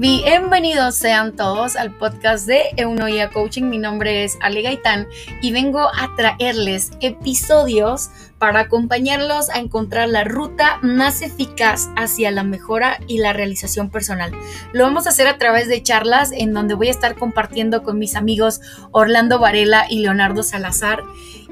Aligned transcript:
Bienvenidos 0.00 0.94
sean 0.94 1.36
todos 1.36 1.76
al 1.76 1.94
podcast 1.94 2.46
de 2.46 2.62
Eunoia 2.78 3.28
Coaching. 3.28 3.64
Mi 3.64 3.76
nombre 3.76 4.24
es 4.24 4.38
Ale 4.40 4.62
Gaitán 4.62 5.06
y 5.42 5.52
vengo 5.52 5.80
a 5.80 6.14
traerles 6.16 6.92
episodios 7.02 8.08
para 8.38 8.60
acompañarlos 8.60 9.50
a 9.50 9.58
encontrar 9.58 10.08
la 10.08 10.24
ruta 10.24 10.78
más 10.80 11.20
eficaz 11.20 11.90
hacia 11.96 12.30
la 12.30 12.44
mejora 12.44 12.98
y 13.08 13.18
la 13.18 13.34
realización 13.34 13.90
personal. 13.90 14.32
Lo 14.72 14.84
vamos 14.84 15.06
a 15.06 15.10
hacer 15.10 15.26
a 15.26 15.36
través 15.36 15.68
de 15.68 15.82
charlas 15.82 16.32
en 16.32 16.54
donde 16.54 16.72
voy 16.72 16.88
a 16.88 16.92
estar 16.92 17.16
compartiendo 17.16 17.82
con 17.82 17.98
mis 17.98 18.16
amigos 18.16 18.62
Orlando 18.92 19.38
Varela 19.38 19.84
y 19.90 19.98
Leonardo 19.98 20.42
Salazar 20.42 21.02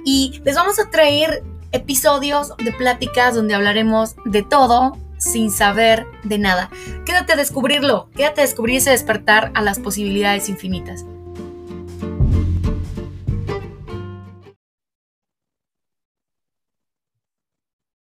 y 0.07 0.41
les 0.47 0.55
vamos 0.55 0.79
a 0.79 0.89
traer 0.89 1.43
episodios 1.73 2.57
de 2.57 2.73
pláticas 2.73 3.35
donde 3.35 3.55
hablaremos 3.55 4.17
de 4.25 4.43
todo 4.43 4.97
sin 5.19 5.51
saber 5.51 6.07
de 6.25 6.39
nada. 6.39 6.71
Quédate 7.05 7.35
a 7.35 7.37
descubrirlo, 7.37 8.11
quédate 8.17 8.41
a 8.41 8.45
descubrir 8.45 8.77
ese 8.77 8.91
despertar 8.91 9.53
a 9.55 9.63
las 9.63 9.79
posibilidades 9.79 10.49
infinitas. 10.49 11.05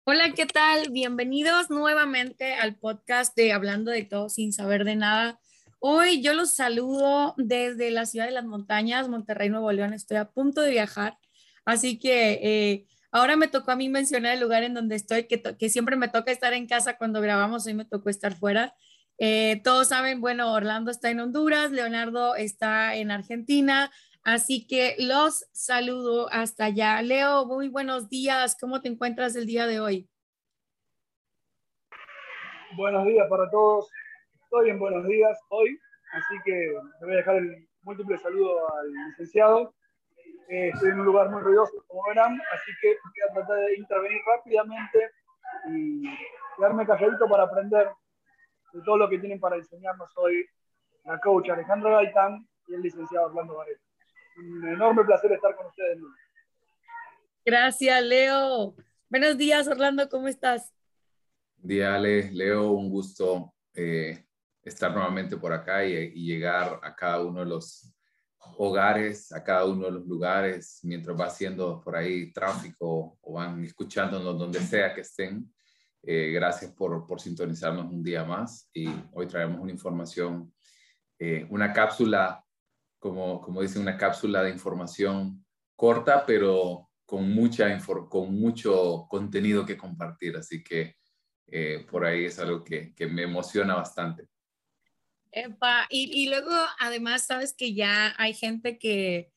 Hola, 0.03 0.33
¿qué 0.35 0.45
tal? 0.45 0.89
Bienvenidos 0.91 1.69
nuevamente 1.69 2.55
al 2.55 2.75
podcast 2.75 3.35
de 3.35 3.53
Hablando 3.53 3.91
de 3.91 4.03
todo 4.03 4.29
sin 4.29 4.51
saber 4.51 4.83
de 4.83 4.95
nada. 4.95 5.39
Hoy 5.79 6.21
yo 6.21 6.33
los 6.33 6.53
saludo 6.53 7.33
desde 7.37 7.91
la 7.91 8.05
ciudad 8.05 8.25
de 8.25 8.31
las 8.31 8.45
montañas, 8.45 9.07
Monterrey, 9.07 9.49
Nuevo 9.49 9.71
León. 9.71 9.93
Estoy 9.93 10.17
a 10.17 10.29
punto 10.29 10.61
de 10.61 10.71
viajar, 10.71 11.17
así 11.65 11.97
que 11.97 12.39
eh, 12.43 12.87
Ahora 13.11 13.35
me 13.35 13.49
tocó 13.49 13.71
a 13.71 13.75
mí 13.75 13.89
mencionar 13.89 14.33
el 14.35 14.39
lugar 14.39 14.63
en 14.63 14.73
donde 14.73 14.95
estoy, 14.95 15.27
que, 15.27 15.69
siempre 15.69 15.97
me 15.97 16.07
toca 16.07 16.31
estar 16.31 16.53
en 16.53 16.65
casa 16.65 16.97
cuando 16.97 17.19
grabamos, 17.19 17.67
hoy 17.67 17.73
me 17.73 17.83
tocó 17.83 18.09
estar 18.09 18.33
fuera. 18.33 18.73
Eh, 19.17 19.59
todos 19.65 19.89
saben, 19.89 20.21
bueno, 20.21 20.53
Orlando 20.53 20.91
está 20.91 21.09
en 21.09 21.19
Honduras, 21.19 21.71
Leonardo 21.71 22.35
está 22.35 22.95
en 22.95 23.11
Argentina, 23.11 23.91
así 24.23 24.65
que 24.65 24.95
los 24.97 25.45
saludo 25.51 26.31
hasta 26.31 26.65
allá. 26.65 27.01
Leo, 27.01 27.45
muy 27.45 27.67
buenos 27.67 28.09
días, 28.09 28.57
¿cómo 28.59 28.81
te 28.81 28.87
encuentras 28.87 29.35
el 29.35 29.45
día 29.45 29.67
de 29.67 29.81
hoy? 29.81 30.09
Buenos 32.77 33.05
días 33.05 33.27
para 33.29 33.49
todos, 33.49 33.89
estoy 34.41 34.69
en 34.69 34.79
buenos 34.79 35.05
días 35.05 35.37
hoy, 35.49 35.77
así 36.13 36.35
que 36.45 36.73
te 36.99 37.05
voy 37.05 37.15
a 37.15 37.17
dejar 37.17 37.35
el 37.35 37.67
múltiple 37.81 38.17
saludo 38.17 38.73
al 38.73 38.89
licenciado 39.09 39.75
eh, 40.51 40.69
estoy 40.73 40.89
en 40.89 40.99
un 40.99 41.05
lugar 41.05 41.29
muy 41.29 41.41
ruidoso, 41.41 41.81
como 41.87 42.03
verán, 42.09 42.37
así 42.53 42.71
que 42.81 42.89
voy 42.89 43.29
a 43.29 43.33
tratar 43.33 43.55
de 43.55 43.77
intervenir 43.77 44.21
rápidamente 44.25 45.11
y 45.69 46.03
quedarme 46.57 46.85
calladito 46.85 47.25
para 47.29 47.43
aprender 47.43 47.89
de 48.73 48.81
todo 48.81 48.97
lo 48.97 49.09
que 49.09 49.17
tienen 49.19 49.39
para 49.39 49.55
enseñarnos 49.55 50.09
hoy 50.17 50.45
la 51.05 51.17
coach 51.21 51.49
Alejandra 51.49 51.91
Gaitán 51.91 52.45
y 52.67 52.73
el 52.73 52.81
licenciado 52.81 53.27
Orlando 53.27 53.55
Varela. 53.55 53.79
Un 54.39 54.67
enorme 54.67 55.05
placer 55.05 55.31
estar 55.31 55.55
con 55.55 55.67
ustedes. 55.67 55.99
Gracias, 57.45 58.03
Leo. 58.03 58.75
Buenos 59.09 59.37
días, 59.37 59.69
Orlando, 59.69 60.09
¿cómo 60.09 60.27
estás? 60.27 60.73
Día, 61.55 61.95
Ale. 61.95 62.29
Leo, 62.33 62.71
un 62.71 62.89
gusto 62.89 63.53
eh, 63.73 64.25
estar 64.63 64.91
nuevamente 64.91 65.37
por 65.37 65.53
acá 65.53 65.85
y, 65.85 65.93
y, 65.93 66.25
llegar 66.25 66.77
a 66.83 66.93
cada 66.93 67.23
uno 67.23 67.39
de 67.39 67.45
los 67.45 67.93
hogares, 68.57 69.31
a 69.31 69.43
cada 69.43 69.65
uno 69.65 69.85
de 69.85 69.91
los 69.91 70.05
lugares, 70.05 70.79
mientras 70.83 71.19
va 71.19 71.25
haciendo 71.25 71.81
por 71.81 71.95
ahí 71.95 72.31
tráfico 72.31 73.17
o 73.21 73.33
van 73.33 73.63
escuchándonos 73.63 74.37
donde 74.37 74.59
sea 74.59 74.93
que 74.93 75.01
estén. 75.01 75.51
Eh, 76.03 76.31
gracias 76.31 76.71
por, 76.71 77.05
por, 77.05 77.21
sintonizarnos 77.21 77.91
un 77.91 78.01
día 78.01 78.23
más 78.23 78.69
y 78.73 78.89
hoy 79.13 79.27
traemos 79.27 79.59
una 79.59 79.71
información, 79.71 80.51
eh, 81.19 81.45
una 81.51 81.71
cápsula, 81.73 82.43
como, 82.97 83.39
como 83.39 83.61
dice, 83.61 83.77
una 83.77 83.97
cápsula 83.97 84.41
de 84.41 84.49
información 84.49 85.45
corta, 85.75 86.25
pero 86.25 86.89
con, 87.05 87.31
mucha 87.31 87.77
con 88.09 88.33
mucho 88.33 89.05
contenido 89.09 89.65
que 89.65 89.77
compartir. 89.77 90.37
Así 90.37 90.63
que 90.63 90.95
eh, 91.47 91.85
por 91.89 92.05
ahí 92.05 92.25
es 92.25 92.39
algo 92.39 92.63
que, 92.63 92.95
que 92.95 93.05
me 93.05 93.23
emociona 93.23 93.75
bastante 93.75 94.27
y, 95.89 96.29
luego, 96.29 96.51
además, 96.79 97.25
sabes 97.25 97.53
que 97.53 97.73
ya 97.73 98.13
hay 98.17 98.33
gente 98.33 98.77
que, 98.77 99.31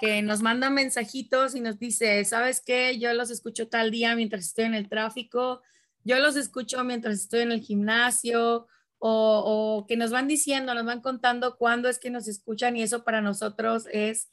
que 0.00 0.22
nos 0.22 0.42
manda 0.42 0.70
mensajitos 0.70 1.54
y 1.54 1.60
nos 1.60 1.78
dice, 1.78 2.24
¿sabes 2.24 2.62
qué? 2.64 2.98
Yo 2.98 3.12
los 3.14 3.30
escucho 3.30 3.68
tal 3.68 3.90
día 3.90 4.14
mientras 4.14 4.46
estoy 4.46 4.66
en 4.66 4.74
el 4.74 4.88
tráfico, 4.88 5.62
yo 6.04 6.18
los 6.18 6.36
escucho 6.36 6.84
mientras 6.84 7.16
estoy 7.16 7.40
en 7.40 7.52
el 7.52 7.60
gimnasio, 7.60 8.68
o, 9.02 9.78
o, 9.80 9.86
que 9.86 9.96
nos 9.96 10.10
van 10.10 10.28
diciendo, 10.28 10.74
nos 10.74 10.84
van 10.84 11.00
contando 11.00 11.56
cuándo 11.56 11.88
es 11.88 11.98
que 11.98 12.10
nos 12.10 12.28
escuchan 12.28 12.76
y 12.76 12.82
eso 12.82 13.02
para 13.02 13.22
nosotros 13.22 13.86
es 13.92 14.28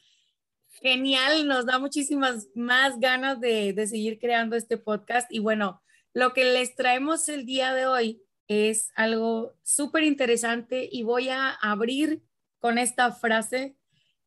genial, 0.81 1.47
nos 1.47 1.65
da 1.65 1.79
muchísimas 1.79 2.49
más 2.53 2.99
ganas 2.99 3.39
de, 3.39 3.73
de 3.73 3.87
seguir 3.87 4.19
creando 4.19 4.55
este 4.55 4.77
podcast. 4.77 5.31
Y 5.31 5.39
bueno, 5.39 5.81
lo 6.13 6.33
que 6.33 6.43
les 6.43 6.75
traemos 6.75 7.29
el 7.29 7.45
día 7.45 7.73
de 7.73 7.87
hoy 7.87 8.21
es 8.47 8.91
algo 8.95 9.55
súper 9.63 10.03
interesante 10.03 10.87
y 10.91 11.03
voy 11.03 11.29
a 11.29 11.51
abrir 11.51 12.23
con 12.59 12.77
esta 12.77 13.11
frase 13.11 13.75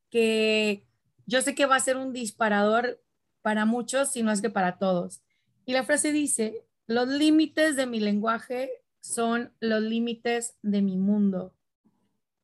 que 0.09 0.85
yo 1.25 1.41
sé 1.41 1.55
que 1.55 1.65
va 1.65 1.75
a 1.75 1.79
ser 1.79 1.97
un 1.97 2.13
disparador 2.13 3.01
para 3.41 3.65
muchos, 3.65 4.11
si 4.11 4.23
no 4.23 4.31
es 4.31 4.41
que 4.41 4.49
para 4.49 4.77
todos. 4.77 5.21
Y 5.65 5.73
la 5.73 5.83
frase 5.83 6.11
dice, 6.11 6.65
los 6.87 7.07
límites 7.07 7.75
de 7.75 7.87
mi 7.87 7.99
lenguaje 7.99 8.69
son 8.99 9.53
los 9.59 9.81
límites 9.81 10.57
de 10.61 10.81
mi 10.81 10.97
mundo. 10.97 11.55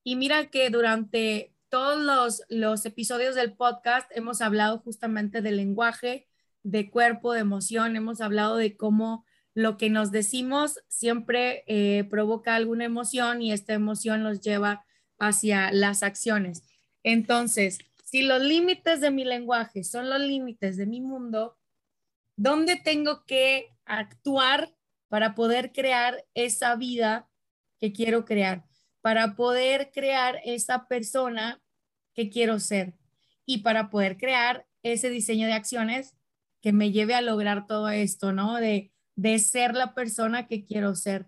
Y 0.04 0.16
mira 0.16 0.50
que 0.50 0.70
durante 0.70 1.54
todos 1.70 2.00
los, 2.00 2.42
los 2.50 2.86
episodios 2.86 3.36
del 3.36 3.54
podcast 3.54 4.10
hemos 4.16 4.42
hablado 4.42 4.80
justamente 4.80 5.42
del 5.42 5.58
lenguaje, 5.58 6.28
de 6.64 6.90
cuerpo, 6.90 7.34
de 7.34 7.42
emoción, 7.42 7.96
hemos 7.96 8.22
hablado 8.22 8.56
de 8.56 8.78
cómo 8.78 9.26
lo 9.58 9.76
que 9.76 9.90
nos 9.90 10.12
decimos 10.12 10.84
siempre 10.88 11.64
eh, 11.66 12.04
provoca 12.12 12.54
alguna 12.54 12.86
emoción 12.86 13.42
y 13.42 13.52
esta 13.52 13.74
emoción 13.74 14.22
nos 14.22 14.40
lleva 14.40 14.86
hacia 15.18 15.72
las 15.72 16.04
acciones. 16.04 16.64
Entonces, 17.02 17.80
si 18.04 18.22
los 18.22 18.40
límites 18.40 19.02
de 19.02 19.10
mi 19.10 19.26
lenguaje 19.26 19.84
son 19.84 20.12
los 20.12 20.20
límites 20.20 20.78
de 20.78 20.86
mi 20.86 21.02
mundo, 21.02 21.58
¿dónde 22.36 22.76
tengo 22.76 23.26
que 23.26 23.76
actuar 23.86 24.76
para 25.08 25.34
poder 25.34 25.72
crear 25.72 26.24
esa 26.36 26.76
vida 26.76 27.28
que 27.80 27.92
quiero 27.94 28.26
crear? 28.26 28.64
Para 29.02 29.36
poder 29.36 29.90
crear 29.92 30.40
esa 30.46 30.88
persona 30.88 31.64
que 32.14 32.30
quiero 32.30 32.60
ser 32.60 32.94
y 33.44 33.64
para 33.64 33.90
poder 33.90 34.18
crear 34.18 34.68
ese 34.84 35.10
diseño 35.10 35.48
de 35.48 35.54
acciones 35.54 36.16
que 36.62 36.74
me 36.74 36.92
lleve 36.92 37.16
a 37.16 37.22
lograr 37.22 37.66
todo 37.66 37.90
esto, 37.90 38.34
¿no? 38.34 38.58
De 38.58 38.92
de 39.18 39.40
ser 39.40 39.74
la 39.74 39.96
persona 39.96 40.48
que 40.48 40.64
quiero 40.64 40.96
ser. 40.96 41.26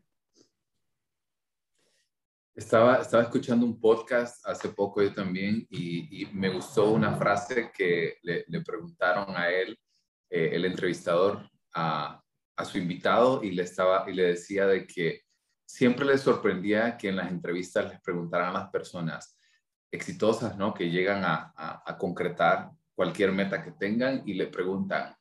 Estaba, 2.53 2.97
estaba 2.97 3.23
escuchando 3.23 3.65
un 3.65 3.79
podcast 3.79 4.45
hace 4.47 4.69
poco 4.69 5.01
yo 5.01 5.11
también 5.11 5.65
y, 5.71 6.27
me 6.33 6.49
gustó 6.49 6.91
una 6.91 7.15
frase 7.15 7.71
que 7.75 8.17
le, 8.21 8.61
preguntaron 8.61 9.35
a 9.35 9.49
él, 9.49 9.79
eh, 10.29 10.51
el 10.53 10.65
entrevistador, 10.65 11.49
a, 11.73 12.21
a, 12.55 12.65
su 12.65 12.77
invitado 12.77 13.43
y 13.43 13.51
le, 13.51 13.63
estaba, 13.63 14.07
y 14.09 14.13
le 14.13 14.23
decía 14.23 14.67
de 14.67 14.85
que 14.85 15.21
siempre 15.65 16.05
le 16.05 16.17
sorprendía 16.17 16.95
que 16.95 17.09
en 17.09 17.15
las 17.15 17.31
entrevistas 17.31 17.89
les 17.89 18.01
preguntaran 18.01 18.49
a 18.49 18.59
las 18.59 18.69
personas 18.69 19.35
exitosas, 19.91 20.55
¿no? 20.57 20.73
Que 20.75 20.91
llegan 20.91 21.23
a, 21.23 21.53
a 21.55 21.97
concretar 21.97 22.69
cualquier 22.93 23.31
meta 23.31 23.63
que 23.63 23.71
tengan 23.71 24.21
y 24.25 24.33
le 24.33 24.47
preguntan, 24.47 25.15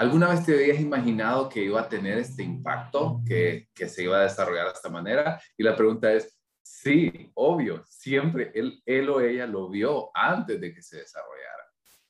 ¿Alguna 0.00 0.30
vez 0.30 0.46
te 0.46 0.54
habías 0.54 0.80
imaginado 0.80 1.46
que 1.50 1.62
iba 1.62 1.78
a 1.78 1.86
tener 1.86 2.16
este 2.16 2.42
impacto, 2.42 3.20
que, 3.26 3.68
que, 3.74 3.86
se 3.86 4.04
iba 4.04 4.18
a 4.18 4.22
desarrollar 4.22 4.68
de 4.68 4.72
esta 4.72 4.88
manera? 4.88 5.38
Y 5.58 5.62
la 5.62 5.76
pregunta 5.76 6.10
es, 6.10 6.40
sí, 6.62 7.30
obvio, 7.34 7.84
siempre 7.86 8.50
él, 8.54 8.80
él 8.86 9.10
o 9.10 9.20
ella 9.20 9.46
lo 9.46 9.68
vio 9.68 10.10
antes 10.14 10.58
de 10.58 10.72
que 10.72 10.80
se 10.80 11.00
desarrollara. 11.00 11.66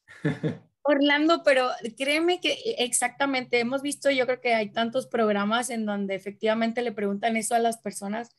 Orlando, 0.82 1.42
pero 1.42 1.68
créeme 1.98 2.40
que 2.40 2.58
exactamente 2.78 3.58
hemos 3.58 3.82
visto, 3.82 4.08
yo 4.08 4.24
creo 4.24 4.40
que 4.40 4.54
hay 4.54 4.70
tantos 4.70 5.08
programas 5.08 5.68
en 5.68 5.84
donde 5.84 6.14
efectivamente 6.14 6.82
le 6.82 6.92
preguntan 6.92 7.36
eso 7.36 7.56
a 7.56 7.58
las 7.58 7.78
personas 7.78 8.36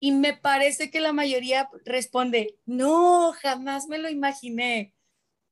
y 0.00 0.10
me 0.10 0.36
parece 0.36 0.90
que 0.90 0.98
la 0.98 1.12
mayoría 1.12 1.70
responde, 1.84 2.58
no, 2.66 3.34
jamás 3.40 3.86
me 3.86 3.98
lo 3.98 4.08
imaginé. 4.08 4.96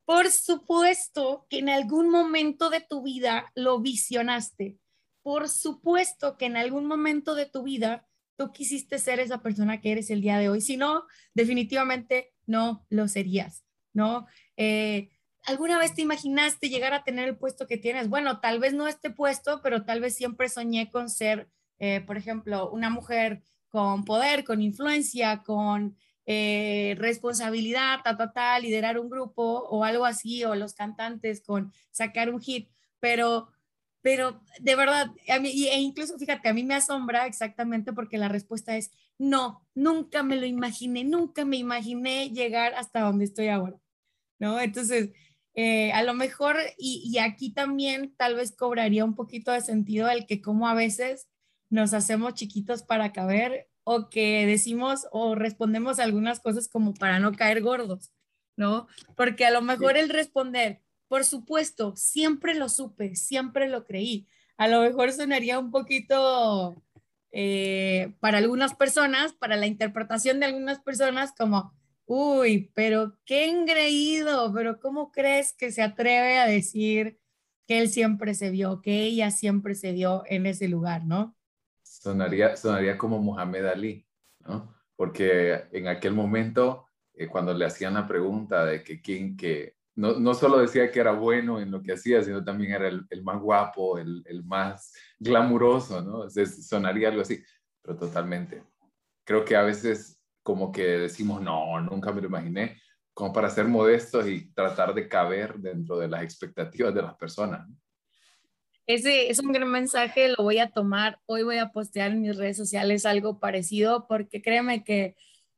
Por 0.08 0.31
supuesto 0.31 1.46
que 1.50 1.58
en 1.58 1.69
algún 1.69 2.08
momento 2.08 2.70
de 2.70 2.81
tu 2.81 3.02
vida 3.02 3.52
lo 3.55 3.78
visionaste. 3.78 4.78
Por 5.22 5.50
supuesto 5.50 6.38
que 6.38 6.46
en 6.46 6.56
algún 6.56 6.87
momento 6.87 7.34
de 7.34 7.44
tu 7.44 7.62
vida 7.62 8.08
tú 8.38 8.50
quisiste 8.50 8.99
ser 8.99 9.20
esa 9.20 9.43
persona 9.43 9.82
que 9.82 9.93
eres 9.93 10.08
el 10.08 10.22
día 10.22 10.38
de 10.38 10.49
hoy. 10.49 10.62
Si 10.62 10.78
no, 10.78 11.05
definitivamente 11.34 12.32
no 12.46 12.87
lo 12.88 13.06
serías, 13.06 13.66
¿no? 13.93 14.26
Eh, 14.56 15.10
¿Alguna 15.44 15.78
vez 15.78 15.94
te 15.94 16.00
imaginaste 16.00 16.70
llegar 16.70 16.94
a 16.94 17.05
tener 17.05 17.28
el 17.28 17.37
puesto 17.37 17.66
que 17.66 17.76
tienes? 17.76 18.08
Bueno, 18.08 18.40
tal 18.40 18.60
vez 18.60 18.72
no 18.72 18.87
este 18.87 19.10
puesto, 19.10 19.60
pero 19.62 19.84
tal 19.84 20.00
vez 20.00 20.16
siempre 20.16 20.49
soñé 20.49 20.90
con 20.90 21.10
ser, 21.10 21.50
eh, 21.81 22.00
por 22.00 22.16
ejemplo, 22.16 22.70
una 22.70 22.88
mujer 22.88 23.43
con 23.69 24.06
poder, 24.06 24.44
con 24.44 24.62
influencia, 24.62 25.43
con 25.43 25.99
eh, 26.31 26.95
responsabilidad, 26.99 28.01
ta, 28.05 28.19
ta, 28.19 28.31
ta, 28.35 28.59
liderar 28.59 28.99
un 28.99 29.09
grupo 29.09 29.43
o 29.43 29.83
algo 29.83 30.05
así, 30.05 30.45
o 30.45 30.55
los 30.55 30.75
cantantes 30.75 31.41
con 31.41 31.73
sacar 31.91 32.29
un 32.29 32.39
hit, 32.39 32.69
pero, 33.01 33.49
pero 34.03 34.43
de 34.61 34.77
verdad, 34.77 35.11
a 35.27 35.41
mí, 35.41 35.69
e 35.69 35.81
incluso 35.81 36.19
fíjate, 36.19 36.51
a 36.51 36.53
mí 36.53 36.65
me 36.65 36.75
asombra 36.75 37.25
exactamente 37.25 37.95
porque 37.95 38.19
la 38.19 38.29
respuesta 38.29 38.77
es 38.77 38.91
no, 39.17 39.67
nunca 39.75 40.23
me 40.23 40.37
lo 40.37 40.45
imaginé, 40.45 41.03
nunca 41.03 41.47
me 41.47 41.57
imaginé 41.57 42.29
llegar 42.29 42.75
hasta 42.75 43.01
donde 43.01 43.25
estoy 43.25 43.49
ahora, 43.49 43.79
¿no? 44.39 44.61
Entonces, 44.61 45.09
eh, 45.55 45.93
a 45.93 46.03
lo 46.03 46.13
mejor, 46.13 46.59
y, 46.77 47.11
y, 47.11 47.21
aquí 47.21 47.55
también 47.55 48.15
tal 48.19 48.35
vez 48.35 48.55
cobraría 48.55 49.03
un 49.03 49.15
poquito 49.15 49.51
de 49.51 49.63
sentido 49.63 50.11
el 50.11 50.27
que 50.27 50.43
como 50.43 50.69
a 50.69 50.75
veces 50.75 51.27
nos 51.71 51.95
hacemos 51.95 52.35
chiquitos 52.35 52.83
para 52.83 53.13
caber 53.15 53.68
o 53.90 54.11
que 54.11 54.44
decimos 54.44 55.06
o 55.12 55.35
respondemos 55.35 55.99
algunas 55.99 56.40
cosas 56.40 56.69
como 56.69 56.93
para 56.93 57.20
no 57.20 57.32
caer 57.32 57.62
gordos, 57.62 58.12
¿no? 58.55 58.87
Porque 59.17 59.46
a 59.46 59.50
lo 59.50 59.62
mejor 59.62 59.96
el 59.96 60.11
responder, 60.11 60.82
por 61.08 61.25
supuesto, 61.25 61.96
siempre 61.96 62.55
lo 62.55 62.69
supe, 62.69 63.17
siempre 63.17 63.67
lo 63.67 63.87
creí. 63.87 64.29
A 64.58 64.69
lo 64.69 64.82
mejor 64.82 65.11
sonaría 65.12 65.58
un 65.58 65.70
poquito 65.70 66.85
eh, 67.32 68.12
para 68.20 68.37
algunas 68.37 68.75
personas, 68.75 69.32
para 69.32 69.56
la 69.56 69.67
interpretación 69.67 70.38
de 70.38 70.46
algunas 70.46 70.81
personas, 70.81 71.32
como, 71.32 71.73
uy, 72.05 72.70
pero 72.75 73.17
qué 73.25 73.49
engreído, 73.49 74.52
pero 74.52 74.81
¿cómo 74.81 75.12
crees 75.12 75.55
que 75.55 75.73
se 75.73 75.81
atreve 75.81 76.37
a 76.37 76.46
decir 76.46 77.19
que 77.67 77.79
él 77.79 77.88
siempre 77.88 78.34
se 78.34 78.50
vio, 78.50 78.82
que 78.82 79.05
ella 79.05 79.31
siempre 79.31 79.75
se 79.75 79.93
vio 79.93 80.25
en 80.26 80.44
ese 80.44 80.69
lugar, 80.69 81.06
¿no? 81.06 81.38
Sonaría, 82.00 82.56
sonaría 82.56 82.97
como 82.97 83.21
Mohamed 83.21 83.67
Ali, 83.67 84.06
¿no? 84.41 84.75
Porque 84.97 85.65
en 85.73 85.89
aquel 85.89 86.15
momento, 86.15 86.87
eh, 87.15 87.27
cuando 87.27 87.53
le 87.55 87.65
hacían 87.65 87.95
la 87.95 88.06
pregunta 88.06 88.65
de 88.65 88.83
que 88.83 89.00
quién, 89.00 89.37
que 89.37 89.77
no, 89.97 90.19
no, 90.19 90.35
solo 90.35 90.59
decía 90.59 90.91
que 90.93 91.00
era 91.00 91.12
bueno 91.12 91.61
en 91.61 91.71
lo 91.71 91.83
que 91.83 91.93
hacía, 91.93 92.23
sino 92.23 92.45
también 92.45 92.73
era 92.73 92.89
el, 92.89 93.23
más 93.25 93.41
guapo, 93.41 93.99
el, 93.99 94.23
el, 94.27 94.45
más 94.45 94.95
glamuroso, 95.19 96.00
¿no? 96.03 96.25
Entonces, 96.25 96.69
sonaría 96.69 97.09
algo 97.09 97.23
así, 97.23 97.43
pero 97.83 97.97
totalmente. 97.97 98.62
Creo 99.25 99.44
que 99.44 99.56
a 99.56 99.62
veces 99.62 100.19
como 100.49 100.73
que 100.73 100.83
decimos, 100.83 101.43
no, 101.43 101.81
nunca 101.83 102.12
me 102.12 102.23
lo 102.23 102.29
imaginé, 102.29 102.81
como 103.12 103.33
para 103.33 103.51
ser 103.51 103.67
modestos 103.67 104.27
y 104.27 104.51
tratar 104.55 104.94
de 104.94 105.06
caber 105.06 105.59
dentro 105.59 105.99
de 105.99 106.09
las 106.09 106.23
expectativas 106.23 106.94
de 106.94 107.03
las 107.03 107.15
personas. 107.17 107.69
¿no? 107.69 107.77
Ese 108.88 109.29
es 109.31 109.38
un 109.38 109.52
gran 109.52 109.70
mensaje, 109.70 110.31
lo 110.31 110.44
voy 110.44 110.58
a 110.61 110.70
tomar. 110.70 111.20
Hoy 111.26 111.43
voy 111.43 111.58
a 111.58 111.73
postear 111.73 112.11
en 112.11 112.23
mis 112.23 112.35
redes 112.38 112.56
sociales 112.56 113.05
algo 113.05 113.38
parecido 113.38 114.06
porque 114.08 114.40
créeme 114.40 114.82
que, 114.82 115.14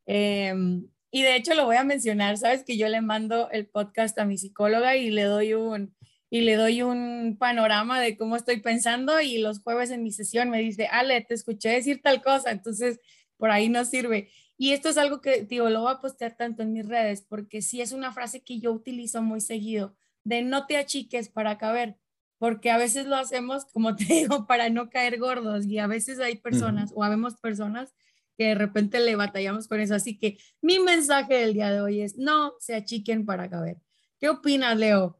em, 0.06 0.88
y 1.12 1.22
de 1.22 1.36
hecho 1.36 1.54
lo 1.54 1.64
voy 1.64 1.76
a 1.76 1.84
mencionar, 1.84 2.38
sabes 2.38 2.64
que 2.64 2.76
yo 2.76 2.88
le 2.88 3.00
mando 3.02 3.48
el 3.52 3.68
podcast 3.68 4.18
a 4.18 4.24
mi 4.24 4.36
psicóloga 4.36 4.96
y 4.96 5.10
le 5.10 5.22
doy 5.22 5.54
un, 5.54 5.94
y 6.28 6.40
le 6.40 6.56
doy 6.56 6.82
un 6.82 7.36
panorama 7.38 8.00
de 8.00 8.16
cómo 8.16 8.34
estoy 8.34 8.60
pensando 8.62 9.20
y 9.20 9.38
los 9.38 9.60
jueves 9.62 9.92
en 9.92 10.02
mi 10.02 10.10
sesión 10.10 10.50
me 10.50 10.58
dice, 10.58 10.88
Ale, 10.90 11.20
te 11.20 11.34
escuché 11.34 11.68
decir 11.68 12.02
tal 12.02 12.22
cosa, 12.22 12.50
entonces 12.50 12.98
por 13.36 13.52
ahí 13.52 13.68
no 13.68 13.84
sirve. 13.84 14.30
Y 14.58 14.72
esto 14.72 14.88
es 14.88 14.98
algo 14.98 15.20
que, 15.20 15.44
digo, 15.44 15.70
lo 15.70 15.82
voy 15.82 15.92
a 15.92 16.00
postear 16.00 16.36
tanto 16.36 16.62
en 16.64 16.72
mis 16.72 16.86
redes 16.88 17.22
porque 17.22 17.62
sí 17.62 17.80
es 17.80 17.92
una 17.92 18.12
frase 18.12 18.42
que 18.42 18.58
yo 18.58 18.72
utilizo 18.72 19.22
muy 19.22 19.40
seguido, 19.40 19.94
de 20.24 20.42
no 20.42 20.66
te 20.66 20.76
achiques 20.78 21.28
para 21.28 21.58
caber 21.58 21.99
porque 22.40 22.70
a 22.70 22.78
veces 22.78 23.04
lo 23.04 23.16
hacemos, 23.16 23.66
como 23.66 23.94
te 23.94 24.04
digo, 24.08 24.46
para 24.46 24.70
no 24.70 24.88
caer 24.88 25.18
gordos 25.18 25.66
y 25.66 25.78
a 25.78 25.86
veces 25.86 26.18
hay 26.18 26.36
personas 26.38 26.90
o 26.96 27.04
habemos 27.04 27.36
personas 27.36 27.94
que 28.38 28.46
de 28.46 28.54
repente 28.54 28.98
le 28.98 29.14
batallamos 29.14 29.68
con 29.68 29.78
eso. 29.78 29.94
Así 29.94 30.18
que 30.18 30.38
mi 30.62 30.78
mensaje 30.78 31.34
del 31.34 31.52
día 31.52 31.70
de 31.70 31.82
hoy 31.82 32.00
es 32.00 32.16
no 32.16 32.54
se 32.58 32.74
achiquen 32.74 33.26
para 33.26 33.50
caber. 33.50 33.76
¿Qué 34.18 34.30
opinas, 34.30 34.78
Leo? 34.78 35.18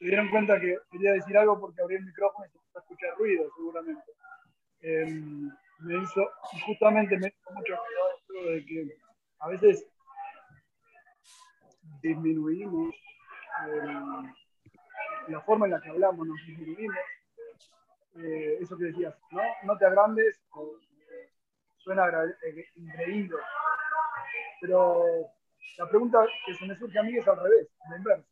Se 0.00 0.04
dieron 0.04 0.28
cuenta 0.30 0.60
que 0.60 0.76
quería 0.90 1.12
decir 1.12 1.38
algo 1.38 1.60
porque 1.60 1.80
abrí 1.80 1.94
el 1.94 2.04
micrófono 2.04 2.44
y 2.44 2.50
se 2.50 2.58
a 2.74 2.80
escuchar 2.80 3.16
ruido, 3.16 3.48
seguramente. 3.56 4.02
Em, 4.80 5.48
me 5.78 6.02
hizo, 6.02 6.28
justamente 6.66 7.16
me 7.18 7.28
hizo 7.28 7.50
mucho 7.54 7.74
cuidado 8.34 8.52
de 8.52 8.64
que 8.66 8.96
a 9.38 9.48
veces 9.48 9.86
disminuimos 12.02 12.92
la 15.28 15.40
forma 15.40 15.66
en 15.66 15.72
la 15.72 15.80
que 15.80 15.90
hablamos, 15.90 16.26
nos 16.26 16.36
disminuimos. 16.46 16.96
Eh, 18.16 18.58
eso 18.60 18.76
que 18.76 18.84
decías, 18.84 19.14
¿no? 19.30 19.40
No 19.64 19.76
te 19.78 19.86
agrandes, 19.86 20.42
suena 21.78 22.08
eh, 22.08 22.66
increíble. 22.76 23.36
Pero 24.60 25.04
la 25.78 25.88
pregunta 25.88 26.26
que 26.46 26.54
se 26.54 26.66
me 26.66 26.76
surge 26.76 26.98
a 26.98 27.02
mí 27.02 27.16
es 27.16 27.26
al 27.26 27.42
revés, 27.42 27.68
la 27.88 27.96
inversa. 27.96 28.28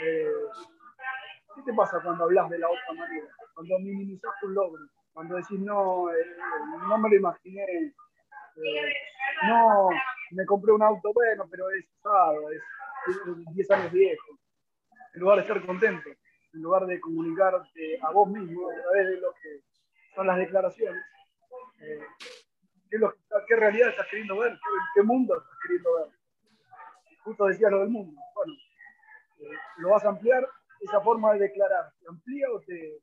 Eh, 0.00 0.32
¿Qué 1.54 1.62
te 1.62 1.72
pasa 1.72 2.00
cuando 2.02 2.24
hablas 2.24 2.50
de 2.50 2.58
la 2.58 2.68
otra 2.68 2.92
manera? 2.94 3.28
Cuando 3.54 3.78
minimizas 3.78 4.32
un 4.42 4.54
logro, 4.54 4.82
cuando 5.12 5.36
decís, 5.36 5.60
no, 5.60 6.06
no 6.88 6.98
me 6.98 7.10
lo 7.10 7.16
imaginé, 7.16 7.94
no, 9.46 9.88
me 10.32 10.44
compré 10.44 10.72
un 10.72 10.82
auto 10.82 11.12
bueno, 11.12 11.46
pero 11.48 11.70
es 11.70 11.86
usado, 11.98 12.50
es 12.50 13.54
10 13.54 13.70
años 13.70 13.92
viejo 13.92 14.38
en 15.14 15.20
lugar 15.20 15.36
de 15.36 15.42
estar 15.42 15.64
contento, 15.64 16.10
en 16.52 16.62
lugar 16.62 16.86
de 16.86 17.00
comunicarte 17.00 17.98
a 18.02 18.10
vos 18.10 18.28
mismo 18.28 18.68
a 18.68 18.74
través 18.74 19.08
de 19.08 19.20
lo 19.20 19.32
que 19.34 19.60
son 20.14 20.26
las 20.26 20.38
declaraciones, 20.38 21.02
eh, 21.80 22.04
¿qué, 22.90 23.56
realidad 23.56 23.90
estás 23.90 24.08
queriendo 24.08 24.38
ver? 24.38 24.58
¿Qué, 24.94 25.02
mundo 25.02 25.38
estás 25.38 25.58
queriendo 25.62 25.94
ver? 25.94 26.08
Justo 27.22 27.46
decía 27.46 27.70
lo 27.70 27.80
del 27.80 27.90
mundo. 27.90 28.20
Bueno, 28.34 28.52
eh, 29.38 29.56
lo 29.78 29.90
vas 29.90 30.04
a 30.04 30.08
ampliar, 30.08 30.46
esa 30.80 31.00
forma 31.00 31.32
de 31.34 31.40
declarar, 31.40 31.92
¿te 32.00 32.08
amplía 32.08 32.46
o 32.52 32.60
te 32.60 32.98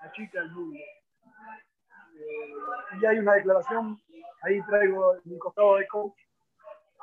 achica 0.00 0.40
el 0.40 0.50
mundo? 0.50 0.78
Eh, 0.78 2.98
y 3.00 3.06
hay 3.06 3.18
una 3.18 3.34
declaración, 3.34 4.00
ahí 4.42 4.60
traigo 4.66 5.16
mi 5.24 5.38
costado 5.38 5.76
de 5.76 5.86
coach. 5.86 6.18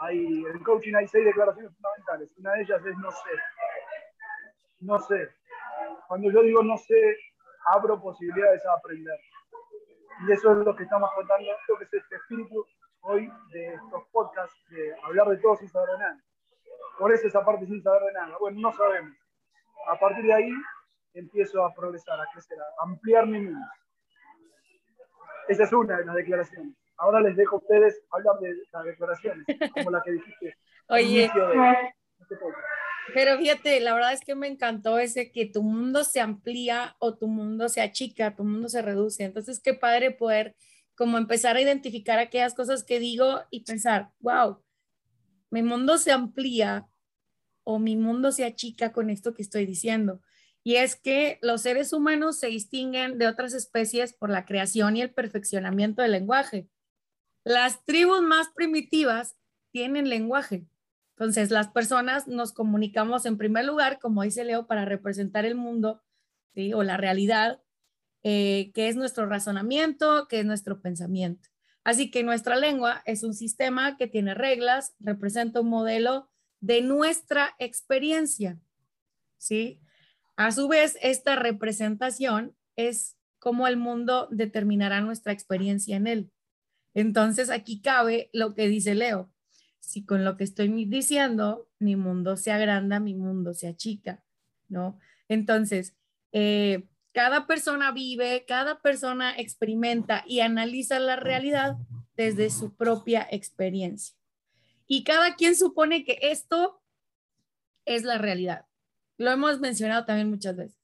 Hay, 0.02 0.46
en 0.46 0.64
coaching 0.64 0.96
hay 0.96 1.08
seis 1.08 1.26
declaraciones 1.26 1.74
fundamentales. 1.74 2.30
Una 2.38 2.54
de 2.54 2.62
ellas 2.62 2.86
es 2.86 2.98
no 2.98 3.12
sé 3.12 3.32
no 4.80 5.00
sé. 5.00 5.30
Cuando 6.08 6.32
yo 6.32 6.42
digo 6.42 6.64
no 6.64 6.78
sé, 6.78 7.18
abro 7.74 8.02
posibilidades 8.02 8.66
a 8.66 8.74
aprender. 8.74 9.20
Y 10.28 10.32
eso 10.32 10.52
es 10.52 10.66
lo 10.66 10.76
que 10.76 10.84
estamos 10.84 11.10
contando, 11.16 11.50
lo 11.68 11.78
que 11.78 11.84
es 11.86 11.94
este 11.94 12.16
espíritu 12.16 12.66
hoy 13.02 13.32
de 13.52 13.74
estos 13.74 14.04
podcasts, 14.12 14.58
de 14.70 14.94
hablar 15.04 15.30
de 15.30 15.38
todo 15.38 15.56
sin 15.56 15.70
saber 15.70 15.90
de 15.92 16.00
nada. 16.00 16.24
Por 16.98 17.14
eso 17.14 17.28
esa 17.28 17.46
parte 17.46 17.66
sin 17.66 17.82
saber 17.82 18.04
de 18.04 18.14
nada. 18.14 18.38
Bueno, 18.40 18.60
no 18.60 18.74
sabemos. 18.74 19.16
A 19.88 19.98
partir 19.98 20.26
de 20.26 20.34
ahí 20.34 20.52
empiezo 21.14 21.64
a 21.64 21.74
progresar, 21.74 22.20
a 22.20 22.28
crecer, 22.34 22.58
a 22.60 22.84
ampliar 22.84 23.26
mi 23.26 23.40
mundo. 23.40 23.66
Esa 25.48 25.64
es 25.64 25.74
una 25.74 25.98
de 25.98 26.06
las 26.06 26.16
declaraciones. 26.16 26.76
Ahora 26.98 27.22
les 27.22 27.36
dejo 27.38 27.56
a 27.56 27.60
ustedes 27.60 28.02
hablar 28.12 28.40
de 28.40 28.54
las 28.72 28.84
declaraciones, 28.84 29.46
como 29.74 29.90
la 29.90 30.02
que 30.02 30.12
dijiste. 30.12 30.58
Oye, 30.90 31.26
este 31.26 32.36
pero 33.14 33.38
fíjate, 33.38 33.80
la 33.80 33.94
verdad 33.94 34.14
es 34.14 34.22
que 34.22 34.36
me 34.36 34.48
encantó 34.48 35.00
ese 35.00 35.32
que 35.32 35.46
tu 35.46 35.64
mundo 35.64 36.04
se 36.04 36.20
amplía 36.20 36.96
o 37.00 37.16
tu 37.16 37.28
mundo 37.28 37.70
se 37.70 37.82
achica, 37.82 38.36
tu 38.36 38.44
mundo 38.44 38.70
se 38.70 38.82
reduce. 38.82 39.24
Entonces, 39.24 39.62
qué 39.62 39.74
padre 39.74 40.12
poder 40.12 40.56
como 40.96 41.18
empezar 41.18 41.56
a 41.56 41.62
identificar 41.62 42.20
aquellas 42.20 42.54
cosas 42.54 42.84
que 42.84 43.00
digo 43.00 43.42
y 43.52 43.64
pensar, 43.64 44.12
wow, 44.20 44.62
mi 45.50 45.64
mundo 45.64 45.98
se 45.98 46.12
amplía 46.12 46.88
o 47.64 47.80
mi 47.80 47.96
mundo 47.96 48.32
se 48.32 48.44
achica 48.44 48.92
con 48.92 49.10
esto 49.10 49.34
que 49.34 49.42
estoy 49.42 49.66
diciendo. 49.66 50.22
Y 50.64 50.76
es 50.76 50.96
que 50.96 51.40
los 51.42 51.62
seres 51.62 51.94
humanos 51.94 52.40
se 52.40 52.48
distinguen 52.48 53.18
de 53.18 53.28
otras 53.28 53.54
especies 53.54 54.14
por 54.14 54.30
la 54.30 54.46
creación 54.46 54.98
y 54.98 55.02
el 55.02 55.14
perfeccionamiento 55.14 56.02
del 56.02 56.12
lenguaje. 56.12 56.68
Las 57.46 57.86
tribus 57.86 58.22
más 58.22 58.50
primitivas 58.50 59.38
tienen 59.72 60.10
lenguaje, 60.10 60.66
entonces, 61.20 61.52
las 61.52 61.68
personas 61.68 62.30
nos 62.30 62.54
comunicamos 62.54 63.26
en 63.26 63.38
primer 63.38 63.66
lugar, 63.66 64.00
como 64.00 64.24
dice 64.24 64.46
Leo, 64.46 64.68
para 64.68 64.86
representar 64.86 65.44
el 65.44 65.54
mundo 65.54 66.02
o 66.74 66.84
la 66.84 66.96
realidad, 66.96 67.62
eh, 68.24 68.72
que 68.74 68.88
es 68.88 68.96
nuestro 68.96 69.26
razonamiento, 69.26 70.30
que 70.30 70.40
es 70.40 70.46
nuestro 70.46 70.82
pensamiento. 70.82 71.50
Así 71.84 72.10
que 72.10 72.24
nuestra 72.24 72.56
lengua 72.56 73.02
es 73.06 73.24
un 73.24 73.34
sistema 73.34 73.98
que 73.98 74.08
tiene 74.08 74.34
reglas, 74.34 74.96
representa 74.98 75.60
un 75.60 75.68
modelo 75.68 76.30
de 76.62 76.82
nuestra 76.82 77.54
experiencia. 77.60 78.58
¿sí? 79.38 79.82
A 80.38 80.54
su 80.54 80.70
vez, 80.70 80.98
esta 81.02 81.36
representación 81.36 82.56
es 82.78 83.18
cómo 83.40 83.68
el 83.68 83.76
mundo 83.76 84.30
determinará 84.32 85.02
nuestra 85.02 85.34
experiencia 85.34 85.98
en 85.98 86.08
él. 86.08 86.32
Entonces, 86.94 87.50
aquí 87.50 87.82
cabe 87.82 88.30
lo 88.32 88.54
que 88.54 88.70
dice 88.70 88.96
Leo 88.96 89.30
si 89.80 90.06
con 90.06 90.24
lo 90.24 90.38
que 90.38 90.44
estoy 90.44 90.86
diciendo 90.86 91.68
mi 91.80 91.96
mundo 91.96 92.38
se 92.38 92.52
agranda, 92.52 93.00
mi 93.00 93.14
mundo 93.14 93.54
se 93.54 93.68
achica, 93.68 94.24
¿no? 94.68 95.00
Entonces, 95.28 95.96
eh, 96.32 96.88
cada 97.12 97.48
persona 97.48 97.92
vive, 97.92 98.46
cada 98.48 98.82
persona 98.82 99.36
experimenta 99.38 100.24
y 100.28 100.42
analiza 100.42 101.00
la 101.00 101.16
realidad 101.16 101.78
desde 102.16 102.50
su 102.50 102.76
propia 102.76 103.28
experiencia. 103.32 104.16
Y 104.88 105.04
cada 105.04 105.36
quien 105.36 105.56
supone 105.56 106.04
que 106.04 106.20
esto 106.22 106.82
es 107.86 108.04
la 108.04 108.18
realidad. 108.18 108.66
Lo 109.18 109.32
hemos 109.32 109.60
mencionado 109.60 110.06
también 110.06 110.30
muchas 110.30 110.56
veces. 110.56 110.80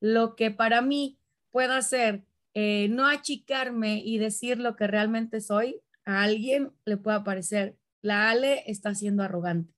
Lo 0.00 0.36
que 0.36 0.50
para 0.50 0.82
mí 0.82 1.18
pueda 1.50 1.80
ser 1.82 2.24
eh, 2.54 2.88
no 2.90 3.06
achicarme 3.06 4.02
y 4.04 4.18
decir 4.18 4.58
lo 4.58 4.76
que 4.76 4.86
realmente 4.86 5.40
soy, 5.40 5.80
a 6.04 6.22
alguien 6.22 6.72
le 6.84 6.96
pueda 6.96 7.24
parecer, 7.24 7.76
la 8.02 8.30
Ale 8.30 8.64
está 8.66 8.94
siendo 8.94 9.22
arrogante. 9.22 9.74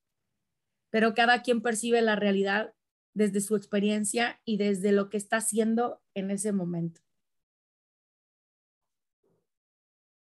Pero 0.91 1.15
cada 1.15 1.43
quien 1.43 1.61
percibe 1.61 2.03
la 2.03 2.17
realidad 2.17 2.75
desde 3.13 3.41
su 3.41 3.55
experiencia 3.55 4.41
y 4.45 4.57
desde 4.57 4.93
lo 4.93 5.09
que 5.09 5.17
está 5.17 5.37
haciendo 5.37 6.03
en 6.15 6.31
ese 6.31 6.53
momento. 6.53 7.01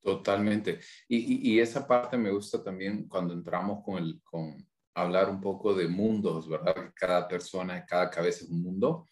Totalmente. 0.01 0.81
Y, 1.09 1.59
esa 1.61 1.87
parte 1.87 2.17
me 2.17 2.31
gusta 2.31 2.65
también 2.65 3.07
cuando 3.07 3.35
entramos 3.35 3.85
con, 3.85 3.99
el, 3.99 4.21
con 4.23 4.57
hablar 4.95 5.29
un 5.29 5.41
poco 5.41 5.75
de 5.75 5.89
mundos, 5.89 6.49
¿verdad? 6.49 6.93
Cada 6.95 7.29
persona, 7.29 7.85
cada 7.85 8.09
cabeza 8.09 8.45
es 8.45 8.51
un 8.51 8.63
mundo. 8.63 9.07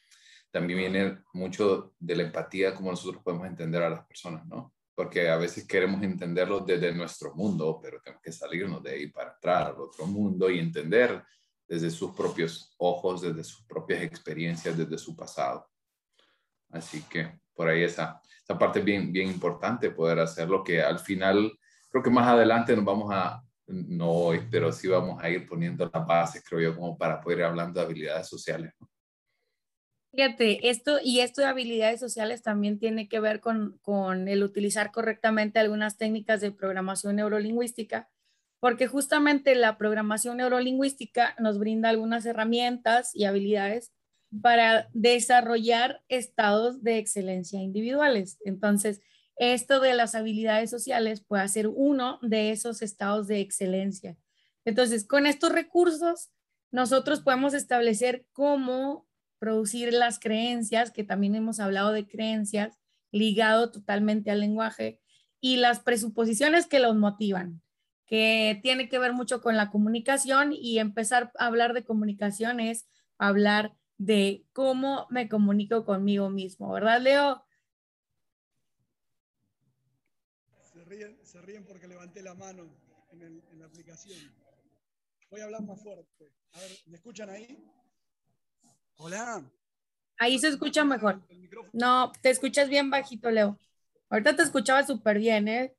También 0.50 0.78
viene 0.78 1.18
mucho 1.34 1.94
de 1.98 2.16
la 2.16 2.22
empatía, 2.22 2.74
como 2.74 2.90
nosotros 2.90 3.22
podemos 3.22 3.46
entender 3.46 3.82
a 3.82 3.90
las 3.90 4.06
personas, 4.06 4.46
¿no? 4.46 4.72
Porque 4.98 5.30
a 5.30 5.36
veces 5.36 5.64
queremos 5.64 6.02
entenderlo 6.02 6.58
desde 6.58 6.92
nuestro 6.92 7.32
mundo, 7.32 7.78
pero 7.80 8.00
tenemos 8.00 8.20
que 8.20 8.32
salirnos 8.32 8.82
de 8.82 8.90
ahí 8.90 9.06
para 9.06 9.32
entrar 9.32 9.68
al 9.68 9.80
otro 9.80 10.06
mundo 10.06 10.50
y 10.50 10.58
entender 10.58 11.22
desde 11.68 11.88
sus 11.88 12.10
propios 12.16 12.74
ojos, 12.78 13.20
desde 13.20 13.44
sus 13.44 13.64
propias 13.64 14.02
experiencias, 14.02 14.76
desde 14.76 14.98
su 14.98 15.14
pasado. 15.14 15.70
Así 16.72 17.02
que 17.02 17.38
por 17.54 17.68
ahí 17.68 17.84
esa, 17.84 18.20
esa 18.42 18.58
parte 18.58 18.80
bien, 18.80 19.12
bien 19.12 19.28
importante, 19.28 19.92
poder 19.92 20.18
hacerlo, 20.18 20.64
que 20.64 20.82
al 20.82 20.98
final, 20.98 21.56
creo 21.88 22.02
que 22.02 22.10
más 22.10 22.26
adelante 22.26 22.74
nos 22.74 22.84
vamos 22.84 23.14
a, 23.14 23.40
no 23.68 24.10
hoy, 24.10 24.48
pero 24.50 24.72
sí 24.72 24.88
vamos 24.88 25.22
a 25.22 25.30
ir 25.30 25.46
poniendo 25.48 25.88
las 25.94 26.04
bases, 26.04 26.42
creo 26.42 26.72
yo, 26.72 26.74
como 26.76 26.98
para 26.98 27.20
poder 27.20 27.38
ir 27.38 27.44
hablando 27.44 27.78
de 27.78 27.86
habilidades 27.86 28.26
sociales. 28.26 28.74
Fíjate, 30.12 30.70
esto 30.70 30.98
y 31.02 31.20
esto 31.20 31.42
de 31.42 31.48
habilidades 31.48 32.00
sociales 32.00 32.42
también 32.42 32.78
tiene 32.78 33.08
que 33.08 33.20
ver 33.20 33.40
con, 33.40 33.78
con 33.82 34.28
el 34.28 34.42
utilizar 34.42 34.90
correctamente 34.90 35.58
algunas 35.58 35.98
técnicas 35.98 36.40
de 36.40 36.50
programación 36.50 37.16
neurolingüística 37.16 38.08
porque 38.60 38.86
justamente 38.86 39.54
la 39.54 39.78
programación 39.78 40.38
neurolingüística 40.38 41.34
nos 41.38 41.58
brinda 41.58 41.88
algunas 41.88 42.26
herramientas 42.26 43.14
y 43.14 43.24
habilidades 43.24 43.92
para 44.42 44.88
desarrollar 44.92 46.02
estados 46.08 46.82
de 46.82 46.98
excelencia 46.98 47.60
individuales. 47.60 48.38
Entonces, 48.44 49.00
esto 49.36 49.80
de 49.80 49.94
las 49.94 50.14
habilidades 50.14 50.70
sociales 50.70 51.22
puede 51.24 51.46
ser 51.48 51.68
uno 51.68 52.18
de 52.22 52.50
esos 52.50 52.82
estados 52.82 53.28
de 53.28 53.40
excelencia. 53.40 54.16
Entonces, 54.64 55.06
con 55.06 55.26
estos 55.26 55.52
recursos, 55.52 56.30
nosotros 56.72 57.20
podemos 57.20 57.54
establecer 57.54 58.26
cómo 58.32 59.07
producir 59.38 59.92
las 59.92 60.18
creencias, 60.18 60.90
que 60.90 61.04
también 61.04 61.34
hemos 61.34 61.60
hablado 61.60 61.92
de 61.92 62.06
creencias, 62.06 62.78
ligado 63.12 63.70
totalmente 63.70 64.30
al 64.30 64.40
lenguaje, 64.40 65.00
y 65.40 65.56
las 65.56 65.80
presuposiciones 65.80 66.66
que 66.66 66.80
los 66.80 66.96
motivan 66.96 67.62
que 68.08 68.58
tiene 68.62 68.88
que 68.88 68.98
ver 68.98 69.12
mucho 69.12 69.42
con 69.42 69.56
la 69.56 69.70
comunicación 69.70 70.52
y 70.52 70.78
empezar 70.78 71.30
a 71.38 71.46
hablar 71.46 71.74
de 71.74 71.84
comunicación 71.84 72.58
es 72.58 72.88
hablar 73.18 73.76
de 73.98 74.46
cómo 74.54 75.06
me 75.10 75.28
comunico 75.28 75.84
conmigo 75.84 76.30
mismo, 76.30 76.72
¿verdad, 76.72 77.02
Leo? 77.02 77.44
Se 81.22 81.42
ríen, 81.42 81.64
porque 81.66 81.86
levanté 81.86 82.22
la 82.22 82.34
mano 82.34 82.66
en, 83.12 83.42
la 83.58 83.66
aplicación. 83.66 84.18
Voy 85.30 85.42
a 85.42 85.44
hablar 85.44 85.62
más 85.62 85.82
fuerte. 85.82 86.32
A 86.54 86.60
ver, 86.60 86.70
¿me 86.86 86.96
escuchan 86.96 87.28
ahí? 87.28 87.62
Hola. 89.00 89.44
Ahí 90.18 90.40
se 90.40 90.48
escucha 90.48 90.84
mejor. 90.84 91.22
No, 91.72 92.12
te 92.20 92.30
escuchas 92.30 92.68
bien 92.68 92.90
bajito, 92.90 93.30
Leo. 93.30 93.56
Ahorita 94.10 94.34
te 94.34 94.42
escuchaba 94.42 94.84
súper 94.84 95.18
bien, 95.18 95.46
¿eh? 95.46 95.74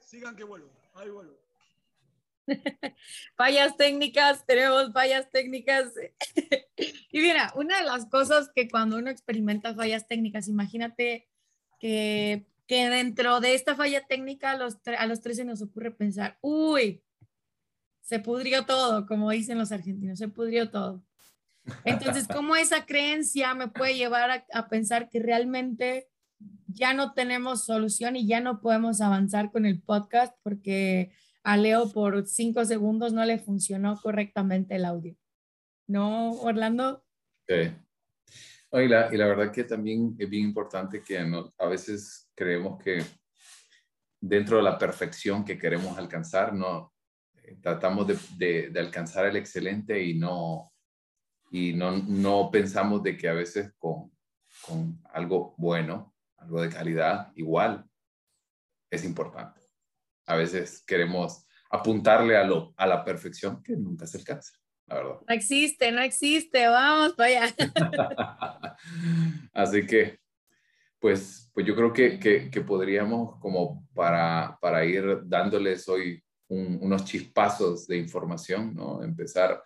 Sigan, 0.00 0.36
que 0.36 0.44
vuelvo. 0.44 0.68
Ahí 0.94 1.08
vuelvo. 1.08 1.38
fallas 3.34 3.78
técnicas, 3.78 4.44
tenemos 4.44 4.92
fallas 4.92 5.30
técnicas. 5.30 5.90
y 6.76 7.20
mira, 7.20 7.50
una 7.56 7.78
de 7.78 7.84
las 7.86 8.04
cosas 8.06 8.50
que 8.54 8.68
cuando 8.68 8.98
uno 8.98 9.08
experimenta 9.08 9.74
fallas 9.74 10.06
técnicas, 10.06 10.48
imagínate 10.48 11.30
que, 11.80 12.44
que 12.66 12.90
dentro 12.90 13.40
de 13.40 13.54
esta 13.54 13.74
falla 13.74 14.06
técnica 14.06 14.50
a 14.50 14.58
los, 14.58 14.76
a 14.98 15.06
los 15.06 15.22
tres 15.22 15.38
se 15.38 15.46
nos 15.46 15.62
ocurre 15.62 15.92
pensar, 15.92 16.36
uy, 16.42 17.02
se 18.02 18.18
pudrió 18.18 18.66
todo, 18.66 19.06
como 19.06 19.30
dicen 19.30 19.58
los 19.58 19.72
argentinos, 19.72 20.18
se 20.18 20.28
pudrió 20.28 20.70
todo. 20.70 21.02
Entonces, 21.84 22.26
¿cómo 22.32 22.56
esa 22.56 22.84
creencia 22.84 23.54
me 23.54 23.68
puede 23.68 23.96
llevar 23.96 24.44
a 24.52 24.68
pensar 24.68 25.08
que 25.08 25.20
realmente 25.20 26.08
ya 26.66 26.94
no 26.94 27.12
tenemos 27.12 27.64
solución 27.64 28.16
y 28.16 28.26
ya 28.26 28.40
no 28.40 28.60
podemos 28.60 29.00
avanzar 29.00 29.50
con 29.50 29.66
el 29.66 29.80
podcast 29.80 30.34
porque 30.42 31.12
a 31.44 31.56
Leo 31.56 31.90
por 31.90 32.26
cinco 32.26 32.64
segundos 32.64 33.12
no 33.12 33.24
le 33.24 33.38
funcionó 33.38 33.98
correctamente 34.00 34.76
el 34.76 34.84
audio. 34.84 35.16
¿No, 35.86 36.32
Orlando? 36.32 37.04
Sí. 37.48 37.72
y, 38.72 38.88
la, 38.88 39.08
verdad 39.08 39.52
que 39.52 39.64
también 39.64 40.14
es 40.18 40.30
bien 40.30 40.44
importante 40.44 41.02
que 41.02 41.18
a 41.18 41.66
veces 41.66 42.30
creemos 42.34 42.82
que 42.82 43.04
dentro 44.20 44.58
de 44.58 44.62
la 44.62 44.78
perfección 44.78 45.44
que 45.44 45.58
queremos 45.58 45.98
alcanzar, 45.98 46.54
no 46.54 46.91
tratamos 47.60 48.06
de, 48.06 48.70
de, 48.70 48.80
alcanzar 48.80 49.26
el 49.26 49.36
excelente 49.36 50.02
y 50.02 50.14
no, 50.14 50.72
y 51.50 51.72
no, 51.72 51.96
no 51.96 52.50
pensamos 52.50 53.02
de 53.02 53.16
que 53.16 53.28
a 53.28 53.34
veces 53.34 53.72
con, 53.78 54.10
con 54.66 55.00
algo 55.12 55.54
bueno 55.58 56.12
algo 56.42 56.60
de 56.60 56.68
calidad, 56.68 57.32
igual 57.36 57.84
es 58.90 59.04
importante. 59.04 59.60
A 60.26 60.36
veces 60.36 60.82
queremos 60.86 61.46
apuntarle 61.70 62.36
a, 62.36 62.44
lo, 62.44 62.74
a 62.76 62.86
la 62.86 63.04
perfección 63.04 63.62
que 63.62 63.76
nunca 63.76 64.06
se 64.06 64.18
alcanza, 64.18 64.52
la 64.86 64.96
verdad. 64.96 65.20
No 65.26 65.34
existe, 65.34 65.92
no 65.92 66.02
existe, 66.02 66.66
vamos 66.66 67.14
para 67.14 67.28
allá. 67.28 67.54
Así 69.52 69.86
que, 69.86 70.18
pues, 70.98 71.50
pues 71.54 71.66
yo 71.66 71.74
creo 71.74 71.92
que, 71.92 72.18
que, 72.18 72.60
podríamos 72.60 73.38
como 73.40 73.86
para, 73.94 74.58
para 74.60 74.84
ir 74.84 75.22
dándoles 75.24 75.88
hoy 75.88 76.22
unos 76.52 77.04
chispazos 77.04 77.86
de 77.86 77.96
información, 77.96 78.74
¿no? 78.74 79.02
Empezar, 79.02 79.62